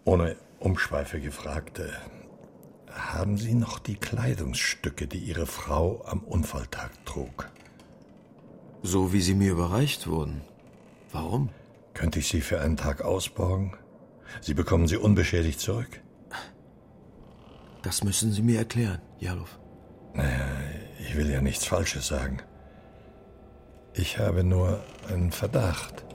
[0.05, 1.89] Ohne Umschweife gefragt, äh,
[2.91, 7.49] haben Sie noch die Kleidungsstücke, die Ihre Frau am Unfalltag trug?
[8.83, 10.41] So wie sie mir überreicht wurden.
[11.11, 11.49] Warum?
[11.93, 13.75] Könnte ich sie für einen Tag ausborgen?
[14.39, 16.01] Sie bekommen sie unbeschädigt zurück.
[17.81, 19.47] Das müssen Sie mir erklären, Jalow.
[20.13, 20.45] Naja,
[20.99, 22.41] ich will ja nichts Falsches sagen.
[23.93, 24.79] Ich habe nur
[25.09, 26.05] einen Verdacht.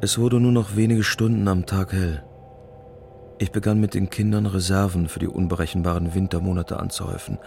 [0.00, 2.24] Es wurde nur noch wenige Stunden am Tag hell.
[3.38, 7.38] Ich begann mit den Kindern Reserven für die unberechenbaren Wintermonate anzuhäufen,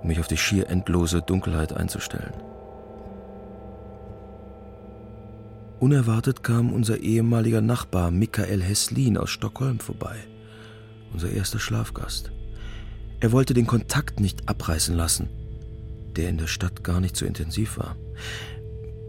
[0.00, 2.32] um mich auf die schier endlose Dunkelheit einzustellen.
[5.80, 10.16] Unerwartet kam unser ehemaliger Nachbar Michael Hesslin aus Stockholm vorbei,
[11.12, 12.32] unser erster Schlafgast.
[13.20, 15.28] Er wollte den Kontakt nicht abreißen lassen,
[16.16, 17.96] der in der Stadt gar nicht so intensiv war.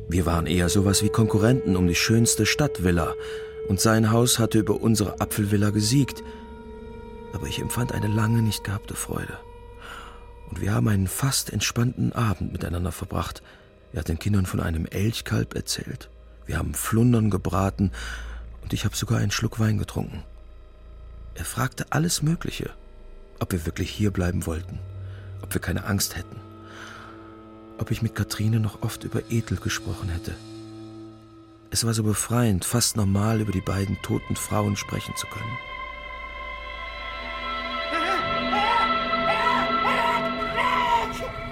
[0.09, 3.13] Wir waren eher sowas wie Konkurrenten um die schönste Stadtvilla,
[3.67, 6.23] und sein Haus hatte über unsere Apfelvilla gesiegt.
[7.33, 9.37] Aber ich empfand eine lange nicht gehabte Freude.
[10.49, 13.41] Und wir haben einen fast entspannten Abend miteinander verbracht,
[13.91, 16.09] Er hat den Kindern von einem Elchkalb erzählt.
[16.45, 17.91] Wir haben Flundern gebraten
[18.61, 20.23] und ich habe sogar einen Schluck Wein getrunken.
[21.33, 22.69] Er fragte alles Mögliche,
[23.39, 24.77] ob wir wirklich hier bleiben wollten,
[25.41, 26.35] ob wir keine Angst hätten,
[27.77, 30.35] ob ich mit Katrine noch oft über Ethel gesprochen hätte.
[31.71, 35.57] Es war so befreiend, fast normal über die beiden toten Frauen sprechen zu können.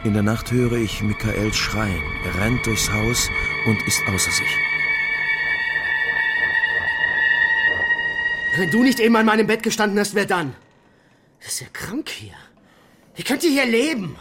[0.04, 2.04] In der Nacht höre ich Michael schreien.
[2.24, 3.30] Er rennt durchs Haus
[3.66, 4.48] und ist außer sich.
[8.58, 10.56] Wenn du nicht eben an meinem Bett gestanden hast, wer dann?
[11.39, 12.34] Das ist ja krank hier.
[13.16, 14.16] Wie könnt ihr hier leben?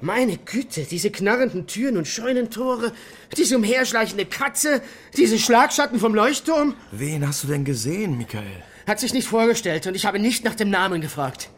[0.00, 2.92] Meine Güte, diese knarrenden Türen und Scheunentore,
[3.36, 4.80] diese umherschleichende Katze,
[5.16, 6.74] diese Schlagschatten vom Leuchtturm.
[6.92, 8.62] Wen hast du denn gesehen, Michael?
[8.86, 11.50] Hat sich nicht vorgestellt und ich habe nicht nach dem Namen gefragt.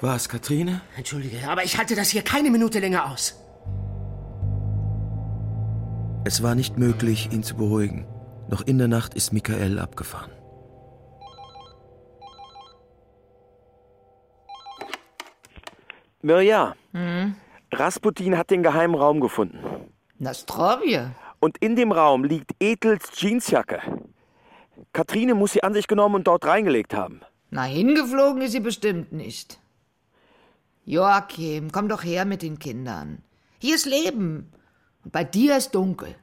[0.00, 0.80] War es Katrine?
[0.96, 3.34] Entschuldige, aber ich halte das hier keine Minute länger aus.
[6.24, 8.06] Es war nicht möglich, ihn zu beruhigen.
[8.48, 10.30] Noch in der Nacht ist Michael abgefahren.
[16.22, 17.34] Mirja, Hm?
[17.72, 19.58] Rasputin hat den geheimen Raum gefunden.
[20.18, 21.12] Nastrovje.
[21.38, 23.80] Und in dem Raum liegt Ethels Jeansjacke.
[24.92, 27.20] Katrine muss sie an sich genommen und dort reingelegt haben.
[27.50, 29.60] Na, hingeflogen ist sie bestimmt nicht.
[30.88, 33.22] Joachim, komm doch her mit den Kindern.
[33.58, 34.50] Hier ist Leben.
[35.04, 36.16] Und bei dir ist dunkel.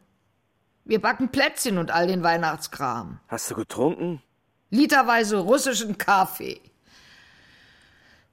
[0.85, 3.19] Wir backen Plätzchen und all den Weihnachtskram.
[3.27, 4.23] Hast du getrunken?
[4.71, 6.59] Literweise russischen Kaffee.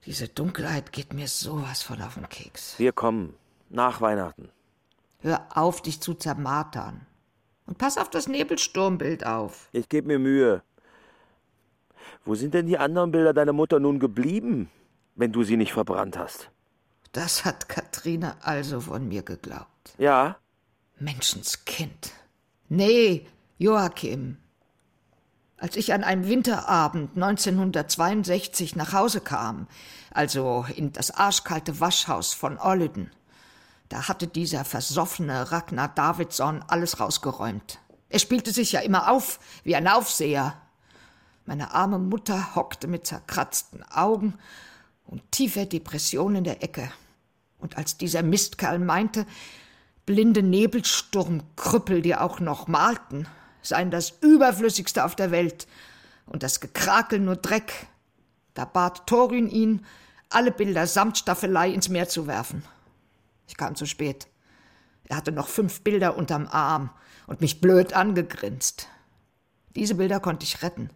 [0.07, 2.79] Diese Dunkelheit geht mir sowas von auf den Keks.
[2.79, 3.35] Wir kommen.
[3.69, 4.49] Nach Weihnachten.
[5.19, 7.05] Hör auf, dich zu zermartern.
[7.67, 9.69] Und pass auf das Nebelsturmbild auf.
[9.71, 10.63] Ich gebe mir Mühe.
[12.25, 14.71] Wo sind denn die anderen Bilder deiner Mutter nun geblieben,
[15.15, 16.49] wenn du sie nicht verbrannt hast?
[17.11, 19.93] Das hat Katrine also von mir geglaubt.
[19.97, 20.37] Ja?
[20.99, 22.11] Menschenskind.
[22.69, 24.37] Nee, Joachim.
[25.57, 29.67] Als ich an einem Winterabend 1962 nach Hause kam,
[30.11, 33.11] also in das arschkalte Waschhaus von Olleden,
[33.89, 37.79] da hatte dieser versoffene Ragnar Davidson alles rausgeräumt.
[38.09, 40.55] Er spielte sich ja immer auf wie ein Aufseher.
[41.45, 44.33] Meine arme Mutter hockte mit zerkratzten Augen
[45.13, 46.91] und tiefer Depression in der Ecke.
[47.59, 49.27] Und als dieser Mistkerl meinte,
[50.07, 53.27] blinde Nebelsturmkrüppel, die auch noch malten,
[53.61, 55.67] seien das Überflüssigste auf der Welt
[56.25, 57.85] und das Gekrakel nur Dreck,
[58.55, 59.85] da bat Thorin ihn,
[60.29, 62.63] alle Bilder samt Staffelei ins Meer zu werfen.
[63.47, 64.25] Ich kam zu spät.
[65.03, 66.89] Er hatte noch fünf Bilder unterm Arm
[67.27, 68.87] und mich blöd angegrinst.
[69.75, 70.89] Diese Bilder konnte ich retten.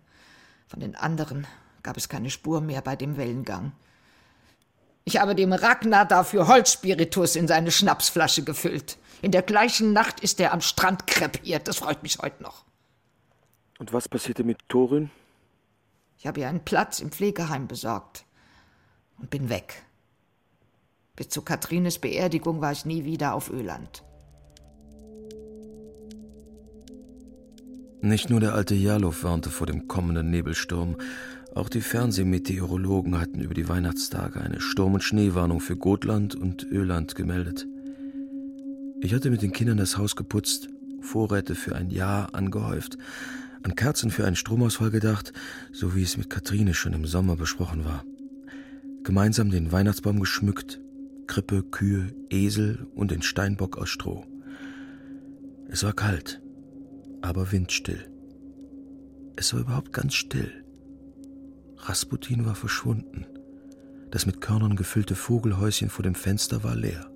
[0.65, 1.45] Von den anderen
[1.84, 3.74] gab es keine Spur mehr bei dem Wellengang.
[5.08, 8.97] Ich habe dem Ragnar dafür Holzspiritus in seine Schnapsflasche gefüllt.
[9.22, 11.70] In der gleichen Nacht ist er am Strand krepiert.
[11.70, 12.66] Das freut mich heute noch.
[13.80, 15.10] Und was passierte mit Thorin?
[16.18, 18.26] Ich habe ihr einen Platz im Pflegeheim besorgt
[19.18, 19.82] und bin weg.
[21.16, 24.03] Bis zu Katrines Beerdigung war ich nie wieder auf Öland.
[28.01, 30.97] Nicht nur der alte Jarlow warnte vor dem kommenden Nebelsturm,
[31.58, 37.16] auch die Fernsehmeteorologen hatten über die Weihnachtstage eine Sturm- und Schneewarnung für Gotland und Öland
[37.16, 37.68] gemeldet.
[39.01, 40.70] Ich hatte mit den Kindern das Haus geputzt,
[41.01, 42.97] Vorräte für ein Jahr angehäuft,
[43.64, 45.34] an Kerzen für einen Stromausfall gedacht,
[45.72, 48.03] so wie es mit Katrine schon im Sommer besprochen war.
[49.03, 50.80] Gemeinsam den Weihnachtsbaum geschmückt,
[51.28, 54.26] Krippe, Kühe, Esel und den Steinbock aus Stroh.
[55.70, 56.41] Es war kalt,
[57.22, 58.10] aber windstill.
[59.36, 60.66] Es war überhaupt ganz still.
[61.88, 63.26] Rasputin war verschwunden.
[64.12, 67.10] Das mit Körnern gefüllte Vogelhäuschen vor dem Fenster war leer.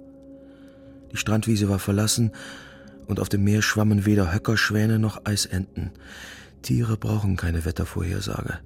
[1.11, 2.31] Die Strandwiese war verlassen
[3.07, 5.91] und auf dem Meer schwammen weder Höckerschwäne noch Eisenten.
[6.61, 8.59] Tiere brauchen keine Wettervorhersage.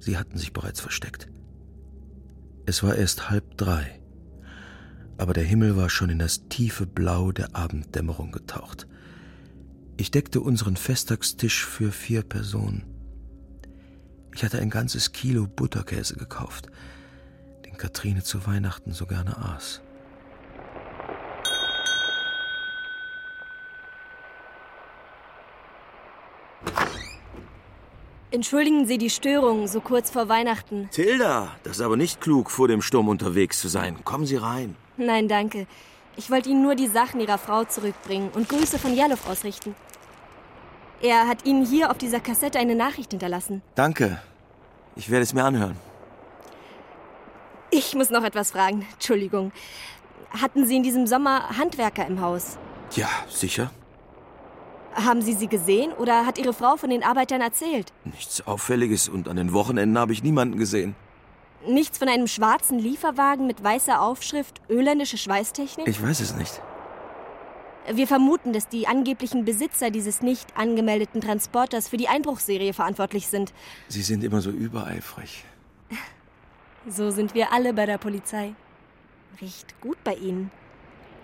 [0.00, 1.28] Sie hatten sich bereits versteckt.
[2.66, 4.00] Es war erst halb drei,
[5.18, 8.88] aber der Himmel war schon in das tiefe Blau der Abenddämmerung getaucht.
[9.96, 12.93] Ich deckte unseren Festtagstisch für vier Personen.
[14.34, 16.66] Ich hatte ein ganzes Kilo Butterkäse gekauft,
[17.64, 19.80] den Katrine zu Weihnachten so gerne aß.
[28.32, 30.88] Entschuldigen Sie die Störung so kurz vor Weihnachten.
[30.90, 34.02] Tilda, das ist aber nicht klug, vor dem Sturm unterwegs zu sein.
[34.02, 34.74] Kommen Sie rein.
[34.96, 35.68] Nein, danke.
[36.16, 39.76] Ich wollte Ihnen nur die Sachen Ihrer Frau zurückbringen und Grüße von Jarlow ausrichten.
[41.02, 43.62] Er hat Ihnen hier auf dieser Kassette eine Nachricht hinterlassen.
[43.74, 44.20] Danke.
[44.96, 45.76] Ich werde es mir anhören.
[47.70, 48.86] Ich muss noch etwas fragen.
[48.92, 49.52] Entschuldigung.
[50.30, 52.58] Hatten Sie in diesem Sommer Handwerker im Haus?
[52.92, 53.70] Ja, sicher.
[54.94, 57.92] Haben Sie sie gesehen oder hat Ihre Frau von den Arbeitern erzählt?
[58.04, 60.94] Nichts Auffälliges und an den Wochenenden habe ich niemanden gesehen.
[61.66, 65.88] Nichts von einem schwarzen Lieferwagen mit weißer Aufschrift Öländische Schweißtechnik?
[65.88, 66.60] Ich weiß es nicht.
[67.92, 73.52] Wir vermuten, dass die angeblichen Besitzer dieses nicht angemeldeten Transporters für die Einbruchsserie verantwortlich sind.
[73.88, 75.44] Sie sind immer so übereifrig.
[76.88, 78.54] So sind wir alle bei der Polizei.
[79.40, 80.50] Riecht gut bei Ihnen.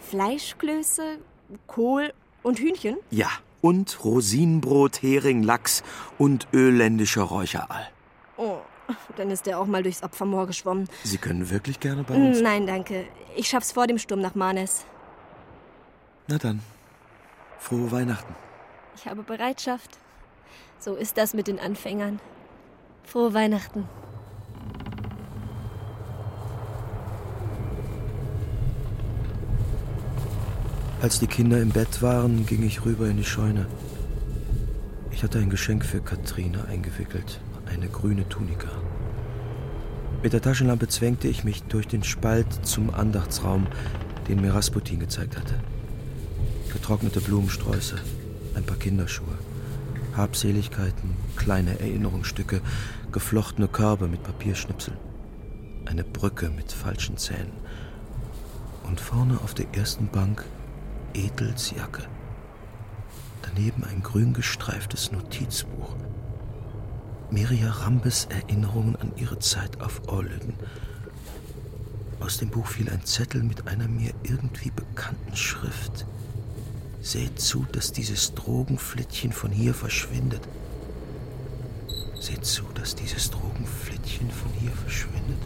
[0.01, 1.19] Fleischklöße,
[1.67, 2.97] Kohl und Hühnchen?
[3.11, 3.29] Ja,
[3.61, 5.83] und Rosinenbrot, Hering, Lachs
[6.19, 7.89] und öländischer Räucheraal.
[8.37, 8.59] Oh,
[9.17, 10.89] dann ist er auch mal durchs Opfermoor geschwommen.
[11.05, 12.41] Sie können wirklich gerne bei uns?
[12.41, 13.07] Nein, danke.
[13.37, 14.85] Ich schaff's vor dem Sturm nach Marnes.
[16.31, 16.61] Na dann,
[17.59, 18.37] frohe Weihnachten.
[18.95, 19.99] Ich habe Bereitschaft.
[20.79, 22.21] So ist das mit den Anfängern.
[23.03, 23.89] Frohe Weihnachten.
[31.03, 33.67] Als die Kinder im Bett waren, ging ich rüber in die Scheune.
[35.11, 38.71] Ich hatte ein Geschenk für Katrine eingewickelt, eine grüne Tunika.
[40.23, 43.67] Mit der Taschenlampe zwängte ich mich durch den Spalt zum Andachtsraum,
[44.29, 45.57] den mir Rasputin gezeigt hatte.
[46.73, 47.97] Getrocknete Blumensträuße,
[48.55, 49.37] ein paar Kinderschuhe,
[50.17, 52.61] Habseligkeiten, kleine Erinnerungsstücke,
[53.11, 54.97] geflochtene Körbe mit Papierschnipseln,
[55.87, 57.53] eine Brücke mit falschen Zähnen
[58.85, 60.45] und vorne auf der ersten Bank
[61.15, 62.03] Edels Jacke.
[63.43, 65.97] Daneben ein grün gestreiftes Notizbuch.
[67.31, 70.55] Mirja Rambes Erinnerungen an ihre Zeit auf Orlüden.
[72.21, 76.07] Aus dem Buch fiel ein Zettel mit einer mir irgendwie bekannten Schrift.
[77.03, 80.43] Seht zu, dass dieses Drogenflittchen von hier verschwindet.
[82.21, 85.39] Seht zu, dass dieses Drogenflittchen von hier verschwindet.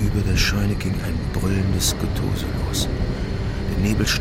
[0.00, 2.46] Über der Scheune ging ein brüllendes Getose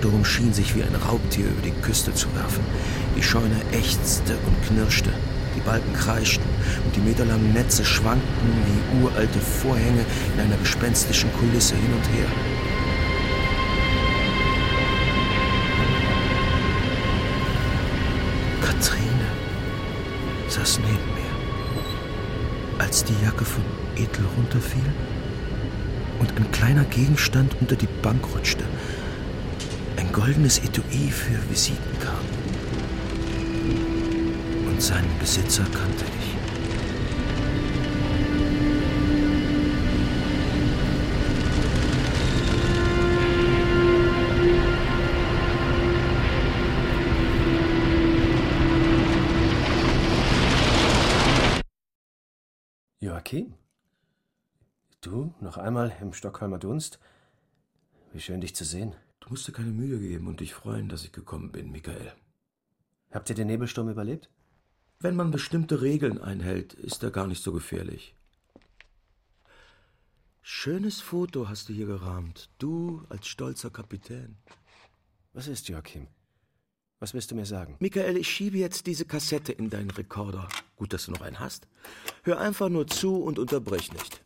[0.01, 2.63] Nebelsturm schien sich wie ein Raubtier über die Küste zu werfen.
[3.15, 5.11] Die Scheune ächzte und knirschte.
[5.55, 6.49] Die Balken kreischten
[6.85, 12.25] und die meterlangen Netze schwankten wie uralte Vorhänge in einer gespenstischen Kulisse hin und her.
[18.61, 19.27] Katrine
[20.47, 22.79] saß neben mir.
[22.79, 23.63] Als die Jacke von
[23.95, 24.81] Ethel runterfiel
[26.19, 28.63] und ein kleiner Gegenstand unter die Bank rutschte,
[30.11, 32.27] goldenes Etui für Visitenkarten.
[34.67, 36.21] Und seinen Besitzer kannte ich.
[52.99, 53.53] Joachim?
[54.99, 56.99] Du, noch einmal im Stockholmer Dunst?
[58.11, 58.93] Wie schön, dich zu sehen.
[59.21, 62.11] Du musst dir keine Mühe geben und dich freuen, dass ich gekommen bin, Michael.
[63.11, 64.29] Habt ihr den Nebelsturm überlebt?
[64.99, 68.15] Wenn man bestimmte Regeln einhält, ist er gar nicht so gefährlich.
[70.41, 72.49] Schönes Foto hast du hier gerahmt.
[72.57, 74.37] Du als stolzer Kapitän.
[75.33, 76.07] Was ist, Joachim?
[76.99, 77.77] Was willst du mir sagen?
[77.79, 80.49] Michael, ich schiebe jetzt diese Kassette in deinen Rekorder.
[80.75, 81.67] Gut, dass du noch einen hast.
[82.23, 84.23] Hör einfach nur zu und unterbrich nicht.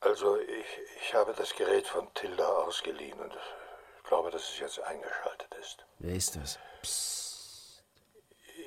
[0.00, 0.36] Also,
[1.00, 5.84] ich, habe das Gerät von Tilda ausgeliehen und ich glaube, dass es jetzt eingeschaltet ist.
[5.98, 6.58] Wer ist das?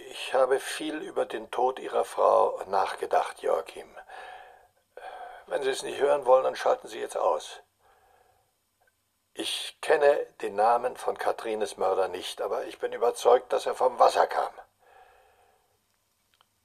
[0.10, 3.88] Ich habe viel über den Tod Ihrer Frau nachgedacht, Joachim.
[5.47, 7.62] Wenn Sie es nicht hören wollen, dann schalten Sie jetzt aus.
[9.34, 13.97] Ich kenne den Namen von Katrines Mörder nicht, aber ich bin überzeugt, dass er vom
[13.97, 14.54] Wasser kam.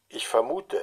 [0.08, 0.80] Ich vermute,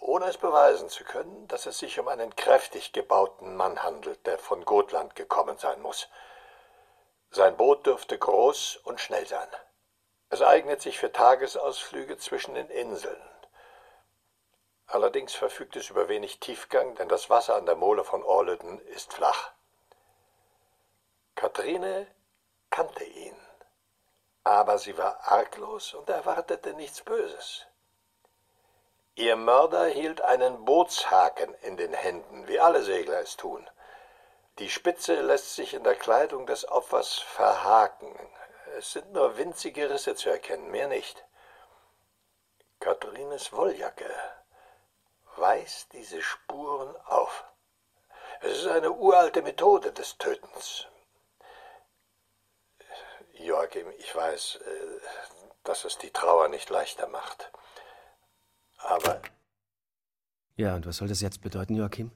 [0.00, 4.38] ohne es beweisen zu können, dass es sich um einen kräftig gebauten Mann handelt, der
[4.38, 6.08] von Gotland gekommen sein muss.
[7.30, 9.48] Sein Boot dürfte groß und schnell sein.
[10.30, 13.22] Es eignet sich für Tagesausflüge zwischen den Inseln.
[14.86, 19.12] Allerdings verfügt es über wenig Tiefgang, denn das Wasser an der Mole von Orleden ist
[19.12, 19.52] flach.
[21.34, 22.06] Kathrine
[22.70, 23.36] kannte ihn,
[24.44, 27.66] aber sie war arglos und erwartete nichts Böses.
[29.18, 33.68] Ihr Mörder hielt einen Bootshaken in den Händen, wie alle Segler es tun.
[34.60, 38.16] Die Spitze lässt sich in der Kleidung des Opfers verhaken.
[38.76, 41.24] Es sind nur winzige Risse zu erkennen, mehr nicht.
[42.78, 44.08] Katharines Wolljacke
[45.34, 47.44] weist diese Spuren auf.
[48.40, 50.86] Es ist eine uralte Methode des Tötens.
[53.32, 55.00] Joachim, ich weiß, äh,
[55.64, 57.50] dass es die Trauer nicht leichter macht.
[58.78, 59.20] Aber.
[60.56, 62.10] Ja, und was soll das jetzt bedeuten, Joachim?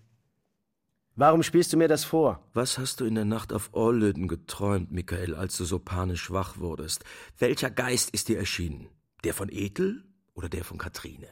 [1.15, 2.43] Warum spielst du mir das vor?
[2.55, 6.57] Was hast du in der Nacht auf Orlöden geträumt, Michael, als du so panisch wach
[6.59, 7.05] wurdest?
[7.39, 8.89] Welcher Geist ist dir erschienen?
[9.23, 11.29] Der von Ethel oder der von Katrine?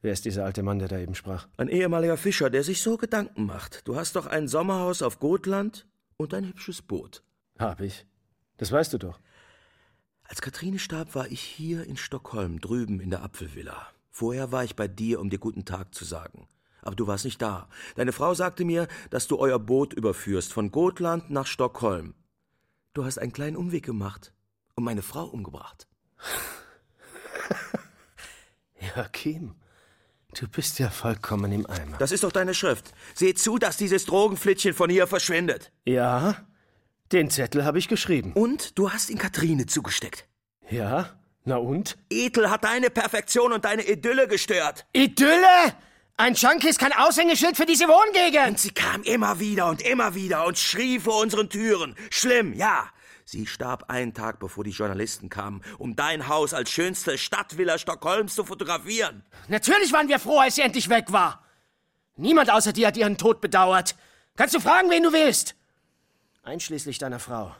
[0.00, 1.48] Wer ist dieser alte Mann, der da eben sprach?
[1.56, 3.86] Ein ehemaliger Fischer, der sich so Gedanken macht.
[3.88, 7.24] Du hast doch ein Sommerhaus auf Gotland und ein hübsches Boot.
[7.58, 8.06] Hab ich.
[8.58, 9.18] Das weißt du doch.
[10.22, 13.88] Als Katrine starb, war ich hier in Stockholm, drüben in der Apfelvilla.
[14.18, 16.48] Vorher war ich bei dir, um dir guten Tag zu sagen.
[16.82, 17.68] Aber du warst nicht da.
[17.94, 22.14] Deine Frau sagte mir, dass du euer Boot überführst, von Gotland nach Stockholm.
[22.94, 24.32] Du hast einen kleinen Umweg gemacht
[24.74, 25.86] und meine Frau umgebracht.
[28.96, 29.54] Joachim,
[30.34, 31.96] du bist ja vollkommen im Eimer.
[31.98, 32.92] Das ist doch deine Schrift.
[33.14, 35.70] Seh zu, dass dieses Drogenflittchen von hier verschwindet.
[35.84, 36.44] Ja,
[37.12, 38.32] den Zettel habe ich geschrieben.
[38.32, 40.26] Und du hast ihn Katrine zugesteckt.
[40.68, 41.96] Ja, na und?
[42.10, 44.86] Ethel hat deine Perfektion und deine Idylle gestört.
[44.92, 45.74] Idylle?
[46.16, 48.48] Ein Junkie ist kein Aushängeschild für diese Wohngegend.
[48.48, 51.94] Und sie kam immer wieder und immer wieder und schrie vor unseren Türen.
[52.10, 52.88] Schlimm, ja.
[53.24, 58.34] Sie starb einen Tag, bevor die Journalisten kamen, um dein Haus als schönste Stadtvilla Stockholms
[58.34, 59.22] zu fotografieren.
[59.48, 61.44] Natürlich waren wir froh, als sie endlich weg war.
[62.16, 63.94] Niemand außer dir hat ihren Tod bedauert.
[64.36, 65.54] Kannst du fragen, wen du willst?
[66.42, 67.54] Einschließlich deiner Frau.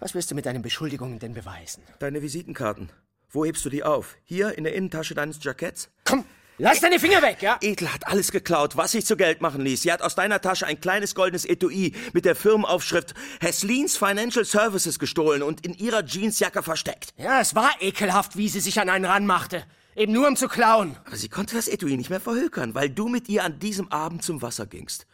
[0.00, 1.82] Was willst du mit deinen Beschuldigungen denn beweisen?
[1.98, 2.90] Deine Visitenkarten.
[3.30, 4.16] Wo hebst du die auf?
[4.24, 5.88] Hier in der Innentasche deines Jacketts?
[6.04, 6.24] Komm,
[6.58, 7.58] lass deine Finger weg, ja?
[7.60, 9.82] Ethel hat alles geklaut, was sich zu Geld machen ließ.
[9.82, 14.98] Sie hat aus deiner Tasche ein kleines goldenes Etui mit der Firmenaufschrift Heslins Financial Services
[14.98, 17.14] gestohlen und in ihrer Jeansjacke versteckt.
[17.16, 19.64] Ja, es war ekelhaft, wie sie sich an einen ranmachte.
[19.96, 20.96] Eben nur um zu klauen.
[21.04, 24.24] Aber sie konnte das Etui nicht mehr verhökern, weil du mit ihr an diesem Abend
[24.24, 25.06] zum Wasser gingst.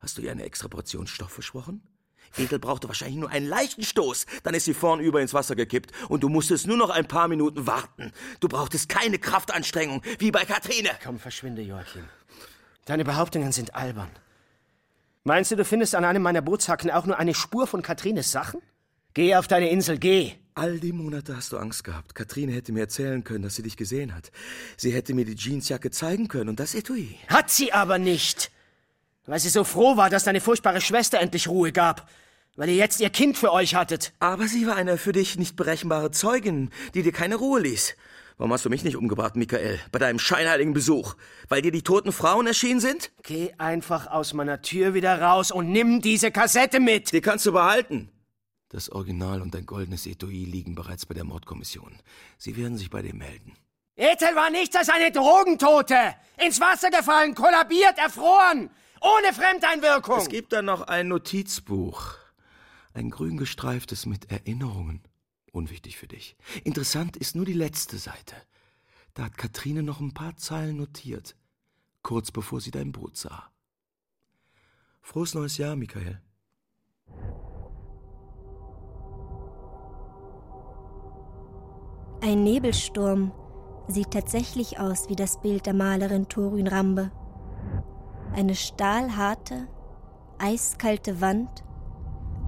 [0.00, 1.82] Hast du ihr eine extra Portion Stoff versprochen?
[2.38, 6.22] Ethel brauchte wahrscheinlich nur einen leichten Stoß, dann ist sie vornüber ins Wasser gekippt und
[6.22, 8.12] du musstest nur noch ein paar Minuten warten.
[8.40, 10.90] Du brauchtest keine Kraftanstrengung, wie bei Katrine.
[11.02, 12.04] Komm, verschwinde, Joachim.
[12.84, 14.10] Deine Behauptungen sind albern.
[15.22, 18.60] Meinst du, du findest an einem meiner Bootshaken auch nur eine Spur von Katrines Sachen?
[19.14, 20.32] Geh auf deine Insel, geh!
[20.56, 22.14] All die Monate hast du Angst gehabt.
[22.14, 24.30] Katrine hätte mir erzählen können, dass sie dich gesehen hat.
[24.76, 27.16] Sie hätte mir die Jeansjacke zeigen können und das Etui.
[27.28, 28.52] Hat sie aber nicht.
[29.26, 32.08] Weil sie so froh war, dass deine furchtbare Schwester endlich Ruhe gab
[32.56, 34.12] weil ihr jetzt ihr Kind für euch hattet.
[34.20, 37.96] Aber sie war eine für dich nicht berechenbare Zeugin, die dir keine Ruhe ließ.
[38.36, 41.14] Warum hast du mich nicht umgebracht, Michael, bei deinem scheinheiligen Besuch?
[41.48, 43.12] Weil dir die toten Frauen erschienen sind?
[43.22, 47.12] Geh einfach aus meiner Tür wieder raus und nimm diese Kassette mit.
[47.12, 48.10] Die kannst du behalten.
[48.70, 51.96] Das Original und dein goldenes Etui liegen bereits bei der Mordkommission.
[52.38, 53.56] Sie werden sich bei dir melden.
[53.94, 56.16] Ethel war nichts als eine Drogentote.
[56.44, 58.68] Ins Wasser gefallen, kollabiert, erfroren.
[59.00, 60.18] Ohne Fremdeinwirkung.
[60.18, 62.16] Es gibt dann noch ein Notizbuch.
[62.94, 65.02] Ein grün gestreiftes mit Erinnerungen.
[65.50, 66.36] Unwichtig für dich.
[66.62, 68.36] Interessant ist nur die letzte Seite.
[69.14, 71.36] Da hat Katrine noch ein paar Zeilen notiert,
[72.02, 73.50] kurz bevor sie dein Boot sah.
[75.02, 76.22] Frohes neues Jahr, Michael.
[82.20, 83.32] Ein Nebelsturm
[83.88, 87.10] sieht tatsächlich aus wie das Bild der Malerin Torün Rambe.
[88.32, 89.66] Eine stahlharte,
[90.38, 91.63] eiskalte Wand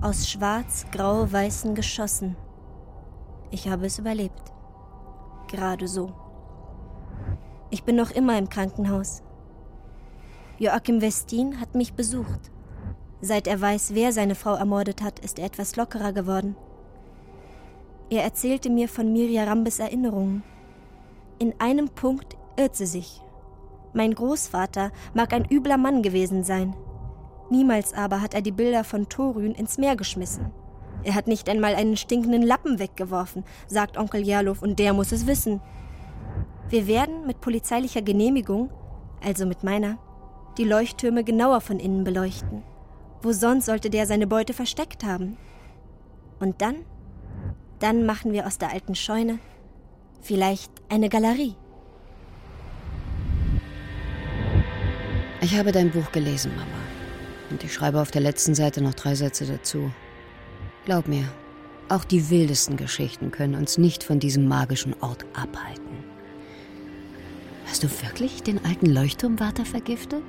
[0.02, 2.36] aus schwarz-grau-weißen Geschossen.
[3.50, 4.52] Ich habe es überlebt.
[5.48, 6.12] Gerade so.
[7.70, 9.22] Ich bin noch immer im Krankenhaus.
[10.58, 12.50] Joachim Westin hat mich besucht.
[13.20, 16.56] Seit er weiß, wer seine Frau ermordet hat, ist er etwas lockerer geworden.
[18.10, 20.44] Er erzählte mir von Mirja Rambes Erinnerungen.
[21.38, 23.20] In einem Punkt irrt sie sich.
[23.94, 26.76] Mein Großvater mag ein übler Mann gewesen sein.
[27.50, 30.50] Niemals aber hat er die Bilder von Thorün ins Meer geschmissen.
[31.04, 35.26] Er hat nicht einmal einen stinkenden Lappen weggeworfen, sagt Onkel Jerlof, und der muss es
[35.26, 35.60] wissen.
[36.68, 38.70] Wir werden mit polizeilicher Genehmigung,
[39.24, 39.98] also mit meiner,
[40.58, 42.62] die Leuchttürme genauer von innen beleuchten.
[43.22, 45.36] Wo sonst sollte der seine Beute versteckt haben?
[46.40, 46.84] Und dann?
[47.78, 49.38] Dann machen wir aus der alten Scheune
[50.22, 51.54] vielleicht eine Galerie.
[55.40, 56.75] Ich habe dein Buch gelesen, Mama.
[57.50, 59.90] Und ich schreibe auf der letzten Seite noch drei Sätze dazu.
[60.84, 61.24] Glaub mir,
[61.88, 66.04] auch die wildesten Geschichten können uns nicht von diesem magischen Ort abhalten.
[67.66, 70.24] Hast du wirklich den alten Leuchtturmwärter vergiftet?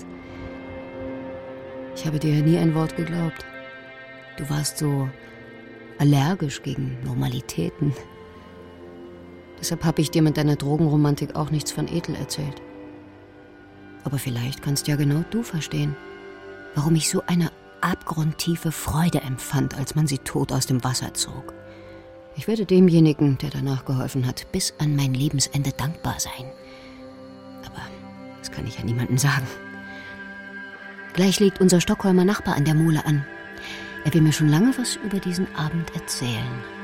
[1.96, 3.46] Ich habe dir ja nie ein Wort geglaubt.
[4.38, 5.10] Du warst so
[5.98, 7.94] allergisch gegen Normalitäten.
[9.60, 12.62] Deshalb habe ich dir mit deiner Drogenromantik auch nichts von Ethel erzählt.
[14.04, 15.96] Aber vielleicht kannst ja genau du verstehen,
[16.78, 17.52] warum ich so eine
[17.82, 21.54] abgrundtiefe Freude empfand, als man sie tot aus dem Wasser zog.
[22.36, 26.46] Ich werde demjenigen, der danach geholfen hat, bis an mein Lebensende dankbar sein.
[27.66, 27.82] Aber
[28.40, 29.48] das kann ich ja niemandem sagen.
[31.14, 33.26] Gleich legt unser Stockholmer Nachbar an der Mole an.
[34.06, 36.77] Er will mir schon lange was über diesen Abend erzählen.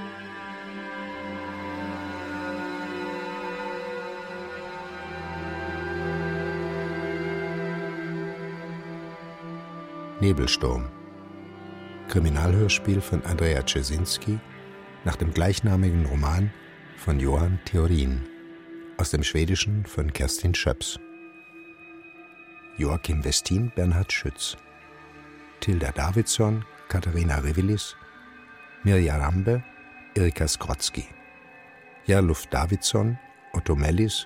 [10.24, 10.90] Nebelsturm.
[12.08, 14.40] Kriminalhörspiel von Andrea Czesinski
[15.04, 16.50] nach dem gleichnamigen Roman
[16.96, 18.22] von Johann Theorin
[18.98, 20.98] aus dem Schwedischen von Kerstin Schöps.
[22.78, 24.56] Joachim Westin, Bernhard Schütz.
[25.60, 27.98] Tilda Davidson, Katharina Revilis.
[28.86, 29.62] Mirja Rambe,
[30.16, 31.04] Erika Skrotzki.
[32.06, 33.20] Jarluf Davidson,
[33.52, 34.26] Otto Mellis,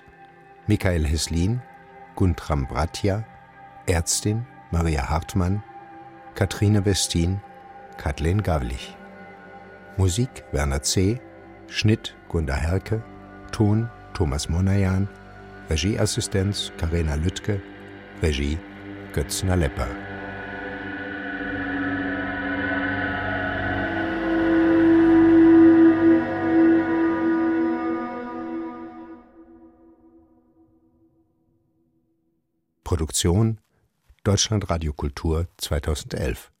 [0.68, 1.60] Michael Heslin,
[2.14, 3.24] Guntram Bratja,
[3.86, 5.64] Ärztin Maria Hartmann,
[6.38, 7.40] Katrine Westin,
[7.96, 8.94] Kathleen Gavlich.
[9.96, 11.20] Musik Werner C.,
[11.66, 13.02] Schnitt Gunda Herke,
[13.50, 15.08] Ton Thomas Monajan,
[15.68, 17.60] Regieassistenz Karina Lüttke,
[18.22, 18.56] Regie
[19.12, 19.88] Götz Nalepper.
[32.84, 33.58] Produktion
[34.28, 36.52] Deutschland Radio Kultur 2011